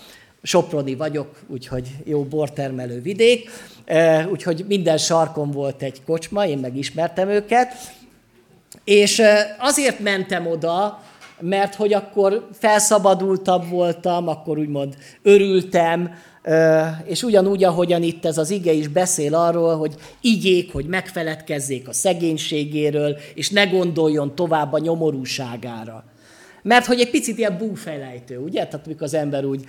Soproni 0.42 0.94
vagyok, 0.94 1.40
úgyhogy 1.48 1.88
jó 2.04 2.24
bortermelő 2.24 3.00
vidék, 3.00 3.50
úgyhogy 4.30 4.64
minden 4.68 4.98
sarkon 4.98 5.50
volt 5.50 5.82
egy 5.82 6.04
kocsma, 6.04 6.46
én 6.46 6.58
megismertem 6.58 7.28
őket, 7.28 7.74
és 8.84 9.22
azért 9.58 10.00
mentem 10.00 10.46
oda, 10.46 11.02
mert 11.40 11.74
hogy 11.74 11.92
akkor 11.92 12.48
felszabadultabb 12.52 13.68
voltam, 13.68 14.28
akkor 14.28 14.58
úgymond 14.58 14.96
örültem, 15.22 16.14
és 17.04 17.22
ugyanúgy, 17.22 17.64
ahogyan 17.64 18.02
itt 18.02 18.24
ez 18.24 18.38
az 18.38 18.50
ige 18.50 18.72
is 18.72 18.88
beszél 18.88 19.34
arról, 19.34 19.76
hogy 19.76 19.94
igyék, 20.20 20.72
hogy 20.72 20.86
megfeledkezzék 20.86 21.88
a 21.88 21.92
szegénységéről, 21.92 23.16
és 23.34 23.50
ne 23.50 23.64
gondoljon 23.64 24.34
tovább 24.34 24.72
a 24.72 24.78
nyomorúságára. 24.78 26.04
Mert 26.62 26.86
hogy 26.86 27.00
egy 27.00 27.10
picit 27.10 27.38
ilyen 27.38 27.58
búfelejtő, 27.58 28.38
ugye? 28.38 28.66
Tehát 28.66 28.86
amikor 28.86 29.02
az 29.02 29.14
ember 29.14 29.44
úgy 29.44 29.64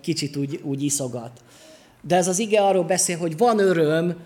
kicsit 0.00 0.36
úgy, 0.36 0.60
úgy 0.62 0.82
iszogat. 0.82 1.30
De 2.02 2.16
ez 2.16 2.28
az 2.28 2.38
ige 2.38 2.60
arról 2.60 2.84
beszél, 2.84 3.18
hogy 3.18 3.36
van 3.36 3.58
öröm 3.58 4.16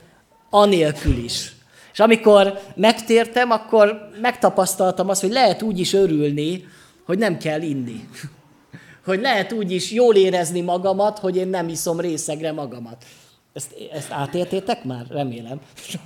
anélkül 0.50 1.16
is. 1.16 1.55
És 1.96 2.02
amikor 2.02 2.60
megtértem, 2.74 3.50
akkor 3.50 4.08
megtapasztaltam 4.20 5.08
azt, 5.08 5.20
hogy 5.20 5.30
lehet 5.30 5.62
úgy 5.62 5.78
is 5.78 5.92
örülni, 5.92 6.64
hogy 7.04 7.18
nem 7.18 7.38
kell 7.38 7.62
inni. 7.62 8.00
Hogy 9.04 9.20
lehet 9.20 9.52
úgy 9.52 9.72
is 9.72 9.92
jól 9.92 10.14
érezni 10.14 10.60
magamat, 10.60 11.18
hogy 11.18 11.36
én 11.36 11.48
nem 11.48 11.68
iszom 11.68 12.00
részegre 12.00 12.52
magamat. 12.52 13.04
Ezt, 13.52 13.74
ezt 13.92 14.12
átértétek 14.12 14.84
már? 14.84 15.04
Remélem. 15.08 15.60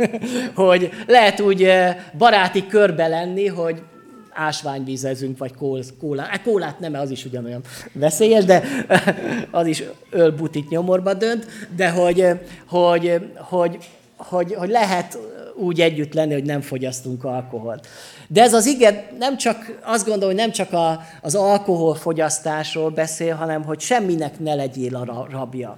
hogy 0.54 0.90
lehet 1.06 1.40
úgy 1.40 1.72
baráti 2.18 2.66
körbe 2.66 3.06
lenni, 3.06 3.46
hogy 3.46 3.82
ásványvízezünk, 4.30 5.38
vagy 5.38 5.54
kól, 5.54 5.82
kólát. 6.00 6.26
Hát 6.26 6.42
kólát 6.42 6.80
nem, 6.80 6.94
az 6.94 7.10
is 7.10 7.24
ugyanolyan 7.24 7.62
veszélyes, 7.92 8.44
de 8.44 8.62
az 9.50 9.66
is 9.66 9.82
ölbutit 10.10 10.68
nyomorba 10.68 11.14
dönt, 11.14 11.46
de 11.76 11.90
hogy, 11.90 12.26
hogy, 12.66 13.20
hogy, 13.36 13.78
hogy, 14.16 14.54
hogy 14.54 14.68
lehet 14.68 15.18
úgy 15.60 15.80
együtt 15.80 16.14
lenni, 16.14 16.32
hogy 16.32 16.44
nem 16.44 16.60
fogyasztunk 16.60 17.24
alkoholt. 17.24 17.86
De 18.28 18.42
ez 18.42 18.54
az 18.54 18.66
ige 18.66 19.10
nem 19.18 19.36
csak, 19.36 19.78
azt 19.82 20.04
gondolom, 20.04 20.34
hogy 20.34 20.44
nem 20.44 20.52
csak 20.52 20.72
a, 20.72 21.00
az 21.22 21.34
alkoholfogyasztásról 21.34 22.90
beszél, 22.90 23.34
hanem 23.34 23.64
hogy 23.64 23.80
semminek 23.80 24.38
ne 24.38 24.54
legyél 24.54 24.96
a 24.96 25.26
rabja. 25.30 25.76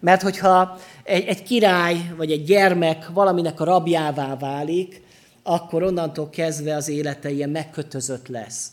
Mert 0.00 0.22
hogyha 0.22 0.78
egy, 1.04 1.24
egy 1.24 1.42
király 1.42 1.96
vagy 2.16 2.30
egy 2.30 2.44
gyermek 2.44 3.08
valaminek 3.12 3.60
a 3.60 3.64
rabjává 3.64 4.36
válik, 4.36 5.02
akkor 5.42 5.82
onnantól 5.82 6.30
kezdve 6.30 6.74
az 6.74 6.88
élete 6.88 7.30
ilyen 7.30 7.50
megkötözött 7.50 8.28
lesz. 8.28 8.70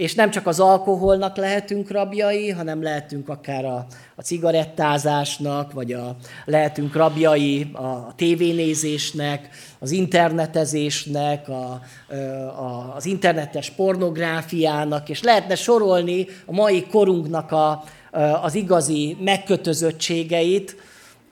És 0.00 0.14
nem 0.14 0.30
csak 0.30 0.46
az 0.46 0.60
alkoholnak 0.60 1.36
lehetünk 1.36 1.90
rabjai, 1.90 2.50
hanem 2.50 2.82
lehetünk 2.82 3.28
akár 3.28 3.64
a, 3.64 3.86
a 4.14 4.22
cigarettázásnak, 4.22 5.72
vagy 5.72 5.92
a, 5.92 6.16
lehetünk 6.44 6.94
rabjai 6.94 7.70
a 7.72 8.14
tévénézésnek, 8.14 9.48
az 9.78 9.90
internetezésnek, 9.90 11.48
a, 11.48 11.80
a, 12.60 12.92
az 12.96 13.06
internetes 13.06 13.70
pornográfiának, 13.70 15.08
és 15.08 15.22
lehetne 15.22 15.54
sorolni 15.54 16.26
a 16.46 16.52
mai 16.52 16.86
korunknak 16.86 17.52
a, 17.52 17.84
az 18.42 18.54
igazi 18.54 19.16
megkötözöttségeit, 19.20 20.76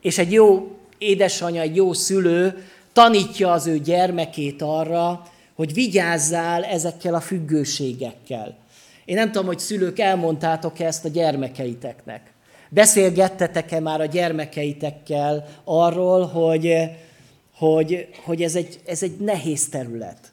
és 0.00 0.18
egy 0.18 0.32
jó 0.32 0.76
édesanyja, 0.98 1.60
egy 1.60 1.76
jó 1.76 1.92
szülő 1.92 2.64
tanítja 2.92 3.52
az 3.52 3.66
ő 3.66 3.78
gyermekét 3.78 4.62
arra, 4.62 5.22
hogy 5.58 5.74
vigyázzál 5.74 6.64
ezekkel 6.64 7.14
a 7.14 7.20
függőségekkel. 7.20 8.56
Én 9.04 9.14
nem 9.14 9.32
tudom, 9.32 9.46
hogy 9.46 9.58
szülők 9.58 9.98
elmondtátok 9.98 10.80
ezt 10.80 11.04
a 11.04 11.08
gyermekeiteknek. 11.08 12.32
Beszélgettetek-e 12.68 13.80
már 13.80 14.00
a 14.00 14.04
gyermekeitekkel 14.04 15.48
arról, 15.64 16.26
hogy, 16.26 16.90
hogy, 17.54 18.08
hogy 18.24 18.42
ez, 18.42 18.54
egy, 18.56 18.80
ez 18.86 19.02
egy 19.02 19.16
nehéz 19.16 19.68
terület? 19.68 20.32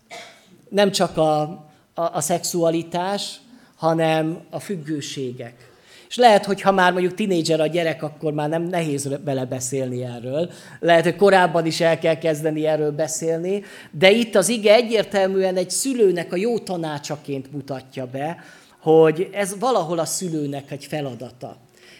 Nem 0.69 0.91
csak 0.91 1.17
a, 1.17 1.41
a, 1.41 2.01
a 2.13 2.21
szexualitás, 2.21 3.39
hanem 3.75 4.39
a 4.49 4.59
függőségek. 4.59 5.71
És 6.15 6.21
lehet, 6.21 6.45
hogy 6.45 6.61
ha 6.61 6.71
már 6.71 6.91
mondjuk 6.91 7.13
tinédzser 7.13 7.59
a 7.59 7.67
gyerek, 7.67 8.03
akkor 8.03 8.33
már 8.33 8.49
nem 8.49 8.63
nehéz 8.63 9.09
bele 9.23 9.45
beszélni 9.45 10.03
erről. 10.03 10.51
Lehet, 10.79 11.03
hogy 11.03 11.15
korábban 11.15 11.65
is 11.65 11.81
el 11.81 11.99
kell 11.99 12.17
kezdeni 12.17 12.65
erről 12.65 12.91
beszélni, 12.91 13.63
de 13.91 14.11
itt 14.11 14.35
az 14.35 14.49
ige 14.49 14.73
egyértelműen 14.73 15.55
egy 15.55 15.69
szülőnek 15.69 16.33
a 16.33 16.35
jó 16.35 16.59
tanácsaként 16.59 17.51
mutatja 17.51 18.05
be, 18.05 18.37
hogy 18.81 19.29
ez 19.33 19.59
valahol 19.59 19.99
a 19.99 20.05
szülőnek 20.05 20.71
egy 20.71 20.85
feladata. 20.85 21.57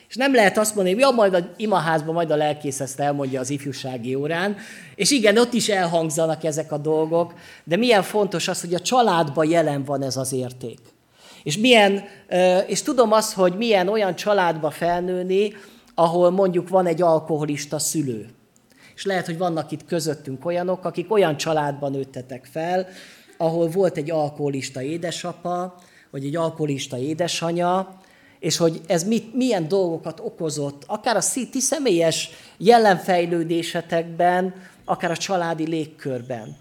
És 0.10 0.16
nem 0.16 0.34
lehet 0.34 0.58
azt 0.58 0.76
mondani, 0.76 0.96
hogy 0.96 1.04
ja, 1.04 1.16
majd 1.16 1.34
a 1.34 1.54
imaházban 1.58 2.14
majd 2.14 2.32
a 2.32 2.36
lelkész 2.36 2.80
ezt 2.80 3.00
elmondja 3.00 3.40
az 3.40 3.50
ifjúsági 3.50 4.16
órán, 4.16 4.56
és 4.96 5.12
igen, 5.12 5.38
ott 5.38 5.54
is 5.54 5.70
elhangzanak 5.70 6.44
ezek 6.44 6.72
a 6.72 6.78
dolgok, 6.78 7.34
de 7.64 7.76
milyen 7.76 8.04
fontos 8.04 8.48
az, 8.48 8.62
hogy 8.62 8.74
a 8.74 8.80
családban 8.80 9.50
jelen 9.50 9.84
van 9.84 10.04
ez 10.04 10.18
az 10.18 10.34
érték. 10.34 10.80
És, 11.46 11.58
milyen, 11.58 12.04
és 12.68 12.82
tudom 12.82 13.12
azt, 13.12 13.34
hogy 13.34 13.58
milyen 13.58 13.88
olyan 13.88 14.16
családba 14.16 14.70
felnőni, 14.70 15.54
ahol 15.96 16.30
mondjuk 16.30 16.70
van 16.70 16.86
egy 16.86 17.02
alkoholista 17.02 17.80
szülő. 17.80 18.30
És 18.96 19.06
lehet, 19.06 19.26
hogy 19.26 19.38
vannak 19.38 19.72
itt 19.72 19.86
közöttünk 19.86 20.46
olyanok, 20.46 20.86
akik 20.86 21.12
olyan 21.12 21.38
családban 21.38 21.92
nőttetek 21.92 22.48
fel, 22.52 22.88
ahol 23.38 23.68
volt 23.68 23.98
egy 23.98 24.12
alkoholista 24.12 24.82
édesapa, 24.82 25.76
vagy 26.12 26.26
egy 26.26 26.36
alkoholista 26.36 26.98
édesanya, 26.98 28.00
és 28.40 28.58
hogy 28.58 28.82
ez 28.88 29.04
mit, 29.04 29.34
milyen 29.34 29.68
dolgokat 29.68 30.20
okozott, 30.20 30.84
akár 30.88 31.16
a 31.16 31.24
ti 31.52 31.60
személyes 31.60 32.30
jelenfejlődésetekben, 32.58 34.54
akár 34.86 35.12
a 35.12 35.18
családi 35.18 35.68
légkörben. 35.68 36.56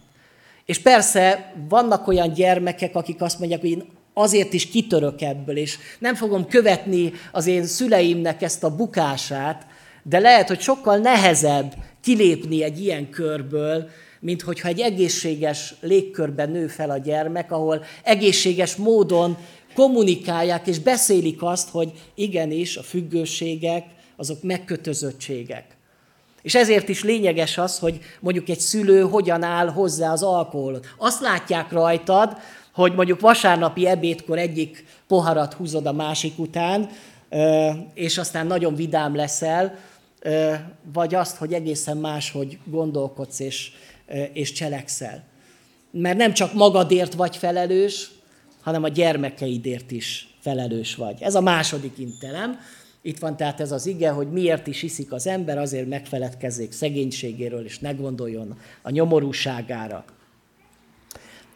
És 0.64 0.78
persze 0.78 1.52
vannak 1.68 2.08
olyan 2.08 2.32
gyermekek, 2.32 2.94
akik 2.94 3.22
azt 3.22 3.38
mondják, 3.38 3.60
hogy 3.60 3.70
én 3.70 3.86
azért 4.14 4.52
is 4.52 4.68
kitörök 4.68 5.20
ebből, 5.20 5.56
és 5.56 5.78
nem 5.98 6.14
fogom 6.14 6.46
követni 6.46 7.12
az 7.32 7.46
én 7.46 7.64
szüleimnek 7.64 8.42
ezt 8.42 8.64
a 8.64 8.76
bukását, 8.76 9.66
de 10.02 10.18
lehet, 10.18 10.48
hogy 10.48 10.60
sokkal 10.60 10.96
nehezebb 10.96 11.74
kilépni 12.02 12.62
egy 12.62 12.80
ilyen 12.80 13.10
körből, 13.10 13.88
mint 14.20 14.42
hogyha 14.42 14.68
egy 14.68 14.80
egészséges 14.80 15.74
légkörben 15.80 16.50
nő 16.50 16.66
fel 16.66 16.90
a 16.90 16.98
gyermek, 16.98 17.52
ahol 17.52 17.84
egészséges 18.02 18.76
módon 18.76 19.36
kommunikálják 19.74 20.66
és 20.66 20.78
beszélik 20.78 21.42
azt, 21.42 21.68
hogy 21.68 21.92
igenis 22.14 22.76
a 22.76 22.82
függőségek, 22.82 23.84
azok 24.16 24.42
megkötözöttségek. 24.42 25.64
És 26.42 26.54
ezért 26.54 26.88
is 26.88 27.02
lényeges 27.02 27.58
az, 27.58 27.78
hogy 27.78 27.98
mondjuk 28.20 28.48
egy 28.48 28.60
szülő 28.60 29.00
hogyan 29.00 29.42
áll 29.42 29.68
hozzá 29.68 30.12
az 30.12 30.22
alkoholot. 30.22 30.86
Azt 30.98 31.20
látják 31.20 31.72
rajtad, 31.72 32.36
hogy 32.74 32.94
mondjuk 32.94 33.20
vasárnapi 33.20 33.86
ebédkor 33.86 34.38
egyik 34.38 34.84
poharat 35.06 35.54
húzod 35.54 35.86
a 35.86 35.92
másik 35.92 36.38
után, 36.38 36.88
és 37.94 38.18
aztán 38.18 38.46
nagyon 38.46 38.74
vidám 38.74 39.14
leszel, 39.14 39.78
vagy 40.92 41.14
azt, 41.14 41.36
hogy 41.36 41.52
egészen 41.52 41.96
máshogy 41.96 42.58
gondolkodsz 42.64 43.40
és, 43.40 43.72
és 44.32 44.52
cselekszel. 44.52 45.24
Mert 45.90 46.16
nem 46.16 46.32
csak 46.32 46.52
magadért 46.52 47.14
vagy 47.14 47.36
felelős, 47.36 48.10
hanem 48.62 48.82
a 48.82 48.88
gyermekeidért 48.88 49.90
is 49.90 50.28
felelős 50.40 50.94
vagy. 50.94 51.22
Ez 51.22 51.34
a 51.34 51.40
második 51.40 51.98
intelem. 51.98 52.58
Itt 53.02 53.18
van 53.18 53.36
tehát 53.36 53.60
ez 53.60 53.72
az 53.72 53.86
ige, 53.86 54.10
hogy 54.10 54.30
miért 54.30 54.66
is 54.66 54.82
iszik 54.82 55.12
az 55.12 55.26
ember, 55.26 55.58
azért 55.58 55.88
megfeledkezzék 55.88 56.72
szegénységéről, 56.72 57.64
és 57.64 57.78
ne 57.78 57.92
gondoljon 57.92 58.58
a 58.82 58.90
nyomorúságára. 58.90 60.04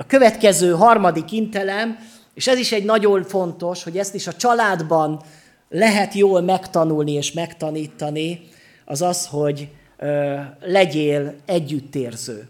A 0.01 0.07
következő 0.07 0.72
harmadik 0.72 1.32
intelem, 1.32 1.99
és 2.34 2.46
ez 2.46 2.59
is 2.59 2.72
egy 2.72 2.84
nagyon 2.84 3.24
fontos, 3.24 3.82
hogy 3.82 3.99
ezt 3.99 4.14
is 4.14 4.26
a 4.26 4.32
családban 4.32 5.22
lehet 5.68 6.14
jól 6.14 6.40
megtanulni 6.40 7.12
és 7.12 7.32
megtanítani, 7.32 8.49
az 8.84 9.03
az, 9.03 9.26
hogy 9.26 9.68
ö, 9.99 10.36
legyél 10.61 11.34
együttérző. 11.46 12.49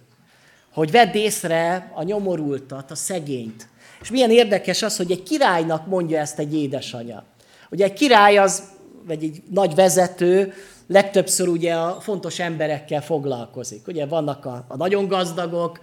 Hogy 0.72 0.90
vedd 0.90 1.14
észre 1.14 1.90
a 1.94 2.02
nyomorultat, 2.02 2.90
a 2.90 2.94
szegényt. 2.94 3.68
És 4.00 4.10
milyen 4.10 4.30
érdekes 4.30 4.82
az, 4.82 4.96
hogy 4.96 5.10
egy 5.10 5.22
királynak 5.22 5.86
mondja 5.86 6.18
ezt 6.18 6.38
egy 6.38 6.54
édesanyja. 6.54 7.24
Ugye 7.70 7.84
egy 7.84 7.92
király 7.92 8.36
az, 8.38 8.62
vagy 9.06 9.24
egy 9.24 9.42
nagy 9.50 9.74
vezető, 9.74 10.52
legtöbbször 10.88 11.48
ugye 11.48 11.74
a 11.74 12.00
fontos 12.00 12.38
emberekkel 12.38 13.02
foglalkozik. 13.02 13.86
Ugye 13.86 14.06
vannak 14.06 14.44
a, 14.44 14.64
a 14.68 14.76
nagyon 14.76 15.08
gazdagok, 15.08 15.78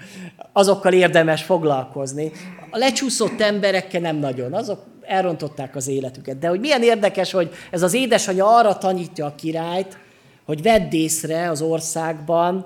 azokkal 0.54 0.94
érdemes 0.94 1.44
foglalkozni. 1.44 2.32
A 2.70 2.78
lecsúszott 2.78 3.42
emberekkel 3.42 4.02
nem 4.02 4.16
nagyon, 4.16 4.54
azok 4.54 4.84
elrontották 5.02 5.76
az 5.76 5.88
életüket. 5.88 6.40
De 6.40 6.48
hogy 6.48 6.60
milyen 6.60 6.84
érdekes, 6.84 7.32
hogy 7.32 7.50
ez 7.72 7.82
az 7.82 7.94
édesanyja 7.94 8.56
arra 8.56 8.78
tanítja 8.78 9.26
a 9.26 9.36
királyt, 9.36 9.98
hogy 10.46 10.62
vedd 10.62 10.94
észre 10.94 11.50
az 11.50 11.62
országban 11.62 12.66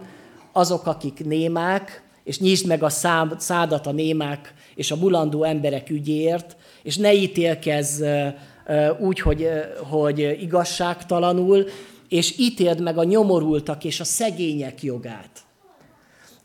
azok, 0.51 0.87
akik 0.87 1.25
némák, 1.25 2.03
és 2.23 2.39
nyisd 2.39 2.67
meg 2.67 2.83
a 2.83 2.89
szám, 2.89 3.33
szádat 3.37 3.87
a 3.87 3.91
némák 3.91 4.53
és 4.75 4.91
a 4.91 4.95
mulandó 4.95 5.43
emberek 5.43 5.89
ügyért, 5.89 6.55
és 6.83 6.97
ne 6.97 7.13
ítélkezz 7.13 8.03
úgy, 8.99 9.19
hogy, 9.19 9.49
hogy 9.89 10.37
igazságtalanul, 10.41 11.65
és 12.10 12.38
ítéld 12.38 12.82
meg 12.82 12.97
a 12.97 13.03
nyomorultak 13.03 13.84
és 13.84 13.99
a 13.99 14.03
szegények 14.03 14.84
jogát. 14.84 15.30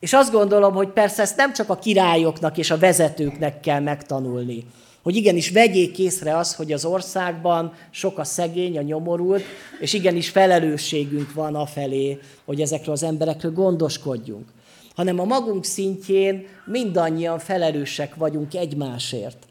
És 0.01 0.13
azt 0.13 0.33
gondolom, 0.33 0.75
hogy 0.75 0.89
persze 0.89 1.23
ezt 1.23 1.37
nem 1.37 1.53
csak 1.53 1.69
a 1.69 1.79
királyoknak 1.79 2.59
és 2.59 2.71
a 2.71 2.79
vezetőknek 2.79 3.61
kell 3.61 3.81
megtanulni, 3.81 4.65
hogy 5.03 5.17
igenis 5.17 5.51
vegyék 5.51 5.99
észre 5.99 6.37
az, 6.37 6.55
hogy 6.55 6.73
az 6.73 6.85
országban 6.85 7.73
sok 7.91 8.19
a 8.19 8.25
szegény, 8.25 8.79
a 8.79 8.83
nyomorult, 8.83 9.43
és 9.81 9.93
igenis 9.93 10.29
felelősségünk 10.29 11.33
van 11.33 11.55
afelé, 11.55 12.19
hogy 12.45 12.61
ezekről 12.61 12.95
az 12.95 13.03
emberekről 13.03 13.53
gondoskodjunk. 13.53 14.49
Hanem 14.95 15.19
a 15.19 15.25
magunk 15.25 15.65
szintjén 15.65 16.47
mindannyian 16.65 17.39
felelősek 17.39 18.15
vagyunk 18.15 18.55
egymásért. 18.55 19.47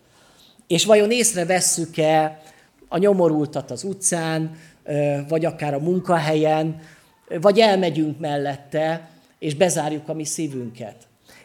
És 0.68 0.86
vajon 0.86 1.12
észrevesszük-e 1.12 2.42
a 2.88 2.98
nyomorultat 2.98 3.72
az 3.72 3.84
utcán, 3.84 4.58
vagy 5.28 5.46
akár 5.46 5.74
a 5.74 5.80
munkahelyen, 5.80 6.82
vagy 7.42 7.60
elmegyünk 7.60 8.20
mellette, 8.20 9.10
és 9.40 9.56
bezárjuk 9.56 10.10
a 10.10 10.14
mi 10.14 10.26
szívünket. 10.26 10.96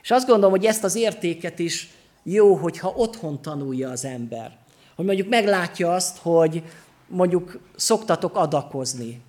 És 0.03 0.11
azt 0.11 0.26
gondolom, 0.26 0.51
hogy 0.51 0.64
ezt 0.64 0.84
az 0.84 0.97
értéket 0.97 1.59
is 1.59 1.89
jó, 2.22 2.55
hogyha 2.55 2.93
otthon 2.97 3.43
tanulja 3.43 3.91
az 3.91 4.05
ember. 4.05 4.57
Hogy 4.97 5.05
mondjuk 5.05 5.28
meglátja 5.28 5.95
azt, 5.95 6.18
hogy 6.18 6.62
mondjuk 7.07 7.61
szoktatok 7.76 8.36
adakozni, 8.36 9.20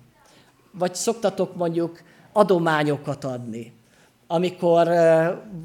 vagy 0.70 0.94
szoktatok 0.94 1.56
mondjuk 1.56 2.02
adományokat 2.32 3.24
adni, 3.24 3.72
amikor 4.26 4.88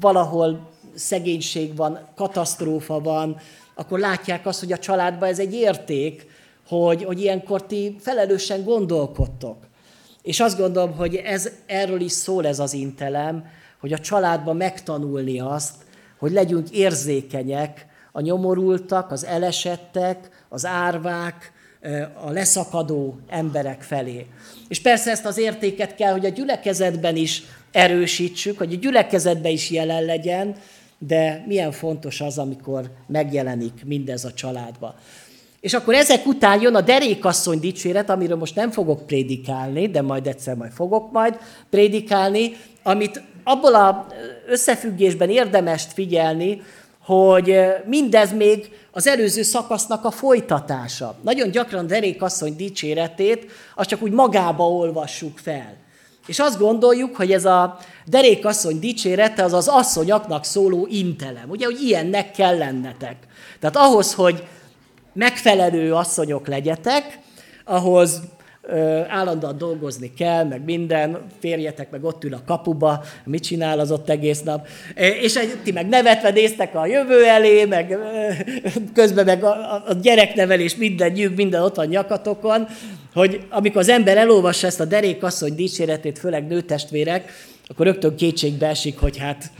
valahol 0.00 0.70
szegénység 0.94 1.76
van, 1.76 1.98
katasztrófa 2.14 3.00
van, 3.00 3.36
akkor 3.74 3.98
látják 3.98 4.46
azt, 4.46 4.60
hogy 4.60 4.72
a 4.72 4.78
családban 4.78 5.28
ez 5.28 5.38
egy 5.38 5.54
érték, 5.54 6.26
hogy, 6.66 7.04
hogy 7.04 7.20
ilyenkor 7.20 7.66
ti 7.66 7.96
felelősen 8.00 8.64
gondolkodtok. 8.64 9.56
És 10.22 10.40
azt 10.40 10.58
gondolom, 10.58 10.92
hogy 10.96 11.14
ez, 11.14 11.50
erről 11.66 12.00
is 12.00 12.12
szól 12.12 12.46
ez 12.46 12.58
az 12.58 12.72
intelem, 12.72 13.44
hogy 13.80 13.92
a 13.92 13.98
családban 13.98 14.56
megtanulni 14.56 15.40
azt, 15.40 15.74
hogy 16.18 16.32
legyünk 16.32 16.70
érzékenyek 16.70 17.86
a 18.12 18.20
nyomorultak, 18.20 19.10
az 19.10 19.24
elesettek, 19.24 20.44
az 20.48 20.66
árvák, 20.66 21.52
a 22.24 22.30
leszakadó 22.30 23.18
emberek 23.28 23.82
felé. 23.82 24.26
És 24.68 24.80
persze 24.80 25.10
ezt 25.10 25.26
az 25.26 25.38
értéket 25.38 25.94
kell, 25.94 26.12
hogy 26.12 26.24
a 26.24 26.28
gyülekezetben 26.28 27.16
is 27.16 27.42
erősítsük, 27.72 28.58
hogy 28.58 28.72
a 28.72 28.76
gyülekezetben 28.76 29.52
is 29.52 29.70
jelen 29.70 30.04
legyen, 30.04 30.56
de 30.98 31.44
milyen 31.46 31.72
fontos 31.72 32.20
az, 32.20 32.38
amikor 32.38 32.90
megjelenik 33.06 33.84
mindez 33.84 34.24
a 34.24 34.32
családba. 34.32 34.94
És 35.66 35.74
akkor 35.74 35.94
ezek 35.94 36.26
után 36.26 36.60
jön 36.60 36.74
a 36.74 36.80
derékasszony 36.80 37.60
dicséret, 37.60 38.10
amiről 38.10 38.36
most 38.36 38.54
nem 38.54 38.70
fogok 38.70 39.06
prédikálni, 39.06 39.88
de 39.88 40.02
majd 40.02 40.26
egyszer 40.26 40.54
majd 40.54 40.72
fogok 40.72 41.12
majd 41.12 41.38
prédikálni, 41.70 42.56
amit 42.82 43.22
abból 43.44 43.74
a 43.74 44.06
összefüggésben 44.48 45.30
érdemes 45.30 45.86
figyelni, 45.94 46.62
hogy 47.04 47.56
mindez 47.86 48.32
még 48.32 48.70
az 48.90 49.06
előző 49.06 49.42
szakasznak 49.42 50.04
a 50.04 50.10
folytatása. 50.10 51.14
Nagyon 51.22 51.50
gyakran 51.50 51.86
derékasszony 51.86 52.56
dicséretét, 52.56 53.50
azt 53.74 53.88
csak 53.88 54.02
úgy 54.02 54.12
magába 54.12 54.68
olvassuk 54.68 55.38
fel. 55.38 55.74
És 56.26 56.38
azt 56.38 56.58
gondoljuk, 56.58 57.16
hogy 57.16 57.32
ez 57.32 57.44
a 57.44 57.78
derékasszony 58.04 58.78
dicsérete 58.78 59.44
az 59.44 59.52
az 59.52 59.68
asszonyaknak 59.68 60.44
szóló 60.44 60.86
intelem. 60.90 61.48
Ugye, 61.48 61.64
hogy 61.64 61.82
ilyennek 61.82 62.30
kell 62.30 62.58
lennetek. 62.58 63.16
Tehát 63.60 63.76
ahhoz, 63.76 64.14
hogy 64.14 64.44
megfelelő 65.16 65.94
asszonyok 65.94 66.46
legyetek, 66.46 67.18
ahhoz 67.64 68.20
állandóan 69.08 69.58
dolgozni 69.58 70.12
kell, 70.14 70.44
meg 70.44 70.64
minden, 70.64 71.18
férjetek 71.40 71.90
meg 71.90 72.04
ott 72.04 72.24
ül 72.24 72.34
a 72.34 72.42
kapuba, 72.46 73.04
mit 73.24 73.42
csinál 73.42 73.78
az 73.78 73.90
ott 73.90 74.08
egész 74.08 74.42
nap, 74.42 74.66
és 74.94 75.38
ti 75.62 75.72
meg 75.72 75.88
nevetve 75.88 76.30
néztek 76.30 76.74
a 76.74 76.86
jövő 76.86 77.24
elé, 77.24 77.64
meg 77.64 77.98
közben 78.94 79.24
meg 79.24 79.44
a, 79.44 79.82
a 79.86 79.94
gyereknevelés 80.02 80.76
minden 80.76 81.12
nyűg, 81.12 81.34
minden 81.36 81.62
ott 81.62 81.74
van 81.74 81.86
nyakatokon, 81.86 82.66
hogy 83.14 83.46
amikor 83.50 83.80
az 83.80 83.88
ember 83.88 84.16
elolvassa 84.16 84.66
ezt 84.66 84.80
a 84.80 84.84
derékasszony 84.84 85.54
dicséretét, 85.54 86.18
főleg 86.18 86.46
nőtestvérek, 86.46 87.32
akkor 87.68 87.86
rögtön 87.86 88.16
kétségbe 88.16 88.66
esik, 88.66 88.98
hogy 88.98 89.18
hát 89.18 89.50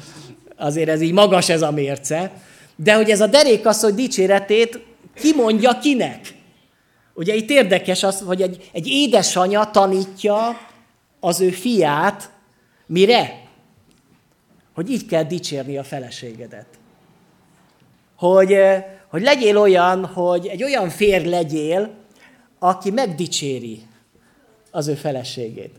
azért 0.56 0.88
ez 0.88 1.00
így 1.00 1.12
magas 1.12 1.48
ez 1.48 1.62
a 1.62 1.70
mérce, 1.70 2.30
de 2.76 2.94
hogy 2.94 3.10
ez 3.10 3.20
a 3.20 3.26
derékasszony 3.26 3.94
dicséretét 3.94 4.80
kimondja 5.20 5.78
kinek? 5.78 6.34
Ugye 7.14 7.34
itt 7.34 7.50
érdekes 7.50 8.02
az, 8.02 8.20
hogy 8.20 8.42
egy, 8.42 8.70
egy 8.72 8.86
édesanyja 8.86 9.70
tanítja 9.70 10.60
az 11.20 11.40
ő 11.40 11.50
fiát, 11.50 12.30
mire? 12.86 13.44
Hogy 14.74 14.90
így 14.90 15.06
kell 15.06 15.22
dicsérni 15.22 15.78
a 15.78 15.84
feleségedet. 15.84 16.66
Hogy, 18.16 18.56
hogy 19.08 19.22
legyél 19.22 19.58
olyan, 19.58 20.04
hogy 20.04 20.46
egy 20.46 20.62
olyan 20.62 20.88
férj 20.88 21.28
legyél, 21.28 21.94
aki 22.58 22.90
megdicséri 22.90 23.82
az 24.70 24.88
ő 24.88 24.94
feleségét. 24.94 25.74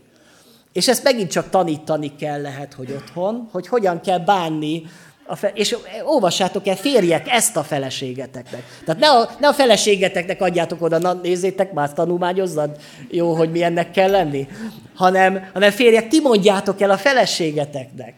És 0.72 0.88
ezt 0.88 1.02
megint 1.02 1.30
csak 1.30 1.50
tanítani 1.50 2.16
kell 2.16 2.40
lehet, 2.40 2.74
hogy 2.74 2.92
otthon, 2.92 3.48
hogy 3.52 3.66
hogyan 3.66 4.00
kell 4.00 4.18
bánni 4.18 4.82
a 5.28 5.36
fe- 5.36 5.56
és 5.56 5.76
olvassátok 6.04 6.66
el, 6.66 6.76
férjek 6.76 7.28
ezt 7.28 7.56
a 7.56 7.62
feleségeteknek. 7.62 8.62
Tehát 8.84 9.00
ne 9.00 9.08
a, 9.08 9.30
ne 9.40 9.48
a 9.48 9.52
feleségeteknek 9.52 10.40
adjátok 10.40 10.82
oda, 10.82 10.98
na 10.98 11.12
nézzétek, 11.12 11.72
már 11.72 11.92
tanulmányozzad, 11.92 12.76
jó, 13.10 13.34
hogy 13.34 13.50
milyennek 13.50 13.90
kell 13.90 14.10
lenni, 14.10 14.48
hanem, 14.94 15.50
hanem 15.52 15.70
férjek, 15.70 16.08
ti 16.08 16.20
mondjátok 16.20 16.80
el 16.80 16.90
a 16.90 16.96
feleségeteknek, 16.96 18.14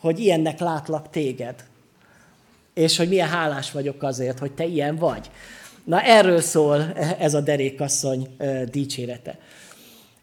hogy 0.00 0.18
ilyennek 0.20 0.58
látlak 0.58 1.10
téged. 1.10 1.54
És 2.74 2.96
hogy 2.96 3.08
milyen 3.08 3.28
hálás 3.28 3.70
vagyok 3.70 4.02
azért, 4.02 4.38
hogy 4.38 4.52
te 4.52 4.64
ilyen 4.64 4.96
vagy. 4.96 5.30
Na 5.84 6.02
erről 6.02 6.40
szól 6.40 6.92
ez 7.18 7.34
a 7.34 7.40
derékasszony 7.40 8.36
dicsérete. 8.70 9.38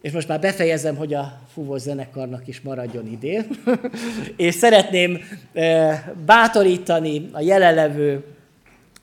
És 0.03 0.11
most 0.11 0.27
már 0.27 0.39
befejezem, 0.39 0.95
hogy 0.95 1.13
a 1.13 1.39
fúvós 1.53 1.81
zenekarnak 1.81 2.47
is 2.47 2.61
maradjon 2.61 3.07
idő. 3.07 3.47
és 4.47 4.55
szeretném 4.55 5.19
eh, 5.53 6.03
bátorítani 6.25 7.29
a 7.31 7.41
jelenlevő 7.41 8.23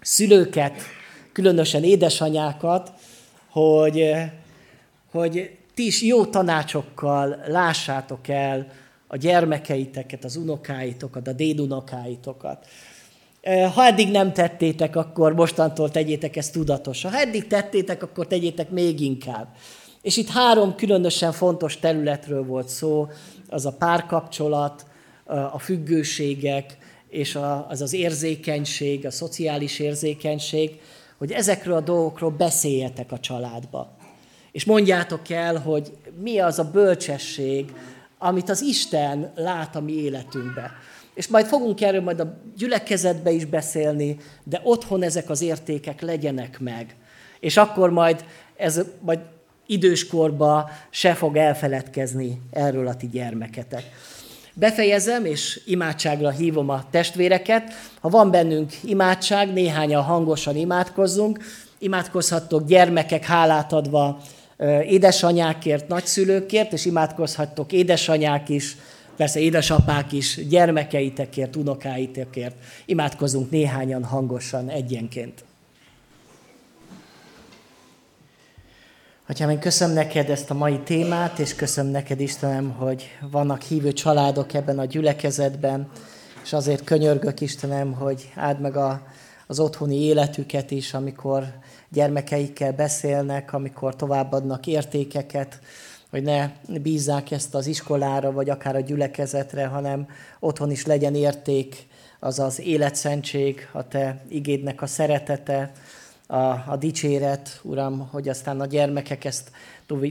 szülőket, 0.01 0.73
különösen 1.33 1.85
édesanyákat, 1.85 2.93
hogy, 3.49 4.01
eh, 4.01 4.31
hogy 5.11 5.57
ti 5.75 5.87
is 5.87 6.03
jó 6.03 6.25
tanácsokkal 6.25 7.43
lássátok 7.47 8.29
el 8.29 8.67
a 9.07 9.17
gyermekeiteket, 9.17 10.25
az 10.25 10.37
unokáitokat, 10.37 11.29
a 11.29 11.33
dédunokáitokat. 11.33 12.67
Eh, 13.41 13.73
ha 13.73 13.85
eddig 13.85 14.11
nem 14.11 14.33
tettétek, 14.33 14.97
akkor 14.97 15.35
mostantól 15.35 15.91
tegyétek 15.91 16.37
ezt 16.37 16.53
tudatosan. 16.53 17.11
Ha 17.11 17.19
eddig 17.19 17.47
tettétek, 17.47 18.03
akkor 18.03 18.27
tegyétek 18.27 18.71
még 18.71 19.01
inkább. 19.01 19.47
És 20.03 20.17
itt 20.17 20.29
három 20.29 20.75
különösen 20.75 21.33
fontos 21.33 21.79
területről 21.79 22.45
volt 22.45 22.69
szó, 22.69 23.09
az 23.49 23.67
a 23.67 23.73
párkapcsolat, 23.73 24.87
a 25.53 25.59
függőségek, 25.59 26.79
és 27.09 27.39
az 27.69 27.81
az 27.81 27.93
érzékenység, 27.93 29.07
a 29.07 29.11
szociális 29.11 29.79
érzékenység, 29.79 30.81
hogy 31.19 31.33
ezekről 31.33 31.75
a 31.75 31.81
dolgokról 31.81 32.31
beszéljetek 32.31 33.13
a 33.13 33.21
családba. 33.21 33.97
És 34.53 34.65
mondjátok 34.65 35.31
el, 35.31 35.59
hogy 35.59 35.93
mi 36.21 36.39
az 36.39 36.59
a 36.59 36.71
bölcsesség, 36.71 37.73
amit 38.19 38.49
az 38.49 38.61
Isten 38.61 39.33
lát 39.35 39.77
a 39.77 39.81
mi 39.81 39.93
életünkbe. 39.93 40.71
És 41.15 41.29
majd 41.29 41.47
fogunk 41.47 41.81
erről 41.81 42.03
majd 42.03 42.21
a 42.21 42.37
gyülekezetbe 42.57 43.31
is 43.31 43.45
beszélni, 43.45 44.17
de 44.45 44.61
otthon 44.65 45.03
ezek 45.03 45.31
az 45.31 45.43
értékek 45.43 46.01
legyenek 46.01 46.61
meg. 46.61 46.97
És 47.41 47.57
akkor 47.57 47.91
majd 47.91 48.25
ez 48.57 48.81
majd 49.01 49.19
időskorba 49.71 50.71
se 50.91 51.15
fog 51.15 51.37
elfeledkezni 51.37 52.41
erről 52.51 52.87
a 52.87 52.95
ti 52.95 53.09
gyermeketek. 53.09 53.83
Befejezem, 54.55 55.25
és 55.25 55.61
imádságra 55.67 56.31
hívom 56.31 56.69
a 56.69 56.85
testvéreket. 56.91 57.73
Ha 58.01 58.09
van 58.09 58.31
bennünk 58.31 58.73
imádság, 58.85 59.53
néhányan 59.53 60.03
hangosan 60.03 60.57
imádkozzunk. 60.57 61.39
Imádkozhattok 61.79 62.67
gyermekek 62.67 63.25
hálát 63.25 63.73
adva 63.73 64.21
édesanyákért, 64.89 65.89
nagyszülőkért, 65.89 66.73
és 66.73 66.85
imádkozhattok 66.85 67.73
édesanyák 67.73 68.49
is, 68.49 68.77
persze 69.17 69.41
édesapák 69.41 70.13
is, 70.13 70.47
gyermekeitekért, 70.49 71.57
unokáitekért. 71.57 72.55
Imádkozunk 72.85 73.51
néhányan 73.51 74.05
hangosan 74.05 74.69
egyenként. 74.69 75.45
Atyám, 79.31 79.51
én 79.51 79.59
köszönöm 79.59 79.95
neked 79.95 80.31
ezt 80.31 80.51
a 80.51 80.55
mai 80.55 80.79
témát, 80.79 81.39
és 81.39 81.55
köszönöm 81.55 81.91
neked, 81.91 82.21
Istenem, 82.21 82.71
hogy 82.71 83.05
vannak 83.31 83.63
hívő 83.63 83.93
családok 83.93 84.55
ebben 84.55 84.79
a 84.79 84.85
gyülekezetben, 84.85 85.89
és 86.43 86.53
azért 86.53 86.85
könyörgök, 86.85 87.41
Istenem, 87.41 87.93
hogy 87.93 88.33
áld 88.35 88.61
meg 88.61 88.77
a, 88.77 89.03
az 89.47 89.61
otthoni 89.61 90.05
életüket 90.05 90.71
is, 90.71 90.95
amikor 90.95 91.45
gyermekeikkel 91.89 92.73
beszélnek, 92.73 93.53
amikor 93.53 93.97
továbbadnak 93.97 94.67
értékeket, 94.67 95.61
hogy 96.11 96.23
ne 96.23 96.51
bízzák 96.83 97.31
ezt 97.31 97.55
az 97.55 97.67
iskolára, 97.67 98.33
vagy 98.33 98.51
akár 98.51 98.77
a 98.77 98.81
gyülekezetre, 98.81 99.67
hanem 99.67 100.07
otthon 100.41 100.71
is 100.71 100.87
legyen 100.87 101.15
érték, 101.15 101.87
az 102.21 102.39
az 102.39 102.61
életszentség, 102.61 103.69
a 103.73 103.89
te 103.89 104.25
igédnek 104.29 104.83
a 104.83 104.87
szeretete, 104.87 105.73
a, 106.31 106.65
a 106.67 106.77
dicséret, 106.79 107.61
Uram, 107.63 108.09
hogy 108.11 108.29
aztán 108.29 108.61
a 108.61 108.67
gyermekek 108.67 109.25
ezt 109.25 109.51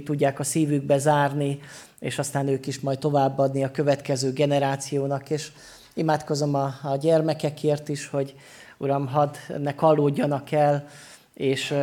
tudják 0.05 0.39
a 0.39 0.43
szívükbe 0.43 0.97
zárni, 0.97 1.59
és 1.99 2.19
aztán 2.19 2.47
ők 2.47 2.67
is 2.67 2.79
majd 2.79 2.99
továbbadni 2.99 3.63
a 3.63 3.71
következő 3.71 4.33
generációnak, 4.33 5.29
és 5.29 5.51
imádkozom 5.93 6.55
a, 6.55 6.73
a 6.83 6.95
gyermekekért 6.95 7.89
is, 7.89 8.07
hogy 8.07 8.35
Uram, 8.77 9.07
hadd 9.07 9.35
ne 9.57 9.75
kallódjanak 9.75 10.51
el, 10.51 10.87
és 11.33 11.73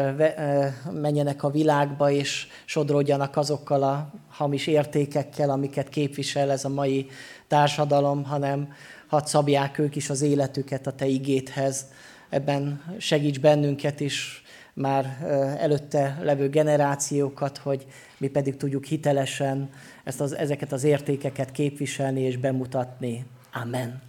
menjenek 0.93 1.43
a 1.43 1.51
világba, 1.51 2.11
és 2.11 2.47
sodródjanak 2.65 3.37
azokkal 3.37 3.83
a 3.83 4.11
hamis 4.29 4.67
értékekkel, 4.67 5.51
amiket 5.51 5.89
képvisel 5.89 6.51
ez 6.51 6.65
a 6.65 6.69
mai 6.69 7.07
társadalom, 7.49 8.25
hanem 8.25 8.73
hadd 9.07 9.25
szabják 9.25 9.79
ők 9.79 9.97
is 9.97 10.11
az 10.11 10.23
életüket 10.23 10.87
a 10.87 10.93
Te 10.93 11.07
igéthez, 11.07 11.87
ebben 12.29 12.83
segíts 12.99 13.41
bennünket 13.41 14.01
is, 14.01 14.45
már 14.77 15.19
előtte 15.59 16.19
levő 16.23 16.49
generációkat, 16.49 17.59
hogy 17.59 17.87
mi 18.19 18.29
pedig 18.29 18.57
tudjuk 18.57 18.85
hitelesen 18.85 19.71
ezt 20.05 20.21
az, 20.21 20.37
ezeket 20.37 20.73
az 20.73 20.85
értékeket 20.85 21.53
képviselni 21.53 22.21
és 22.21 22.37
bemutatni. 22.37 23.27
Amen. 23.53 24.03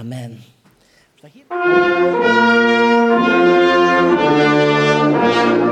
Amen. 0.00 0.44
Most 5.10 5.69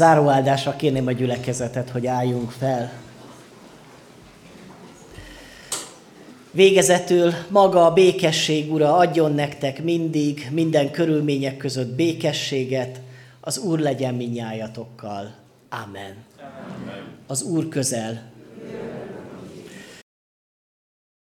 záróáldásra 0.00 0.76
kérném 0.76 1.06
a 1.06 1.12
gyülekezetet, 1.12 1.90
hogy 1.90 2.06
álljunk 2.06 2.50
fel. 2.50 2.92
Végezetül 6.50 7.32
maga 7.48 7.86
a 7.86 7.92
békesség, 7.92 8.72
Ura, 8.72 8.96
adjon 8.96 9.32
nektek 9.32 9.82
mindig, 9.82 10.48
minden 10.50 10.90
körülmények 10.90 11.56
között 11.56 11.94
békességet, 11.94 13.00
az 13.40 13.58
Úr 13.58 13.78
legyen 13.78 14.14
minnyájatokkal. 14.14 15.34
Amen. 15.68 16.14
Amen. 16.38 17.04
Az 17.26 17.42
Úr 17.42 17.68
közel 17.68 18.29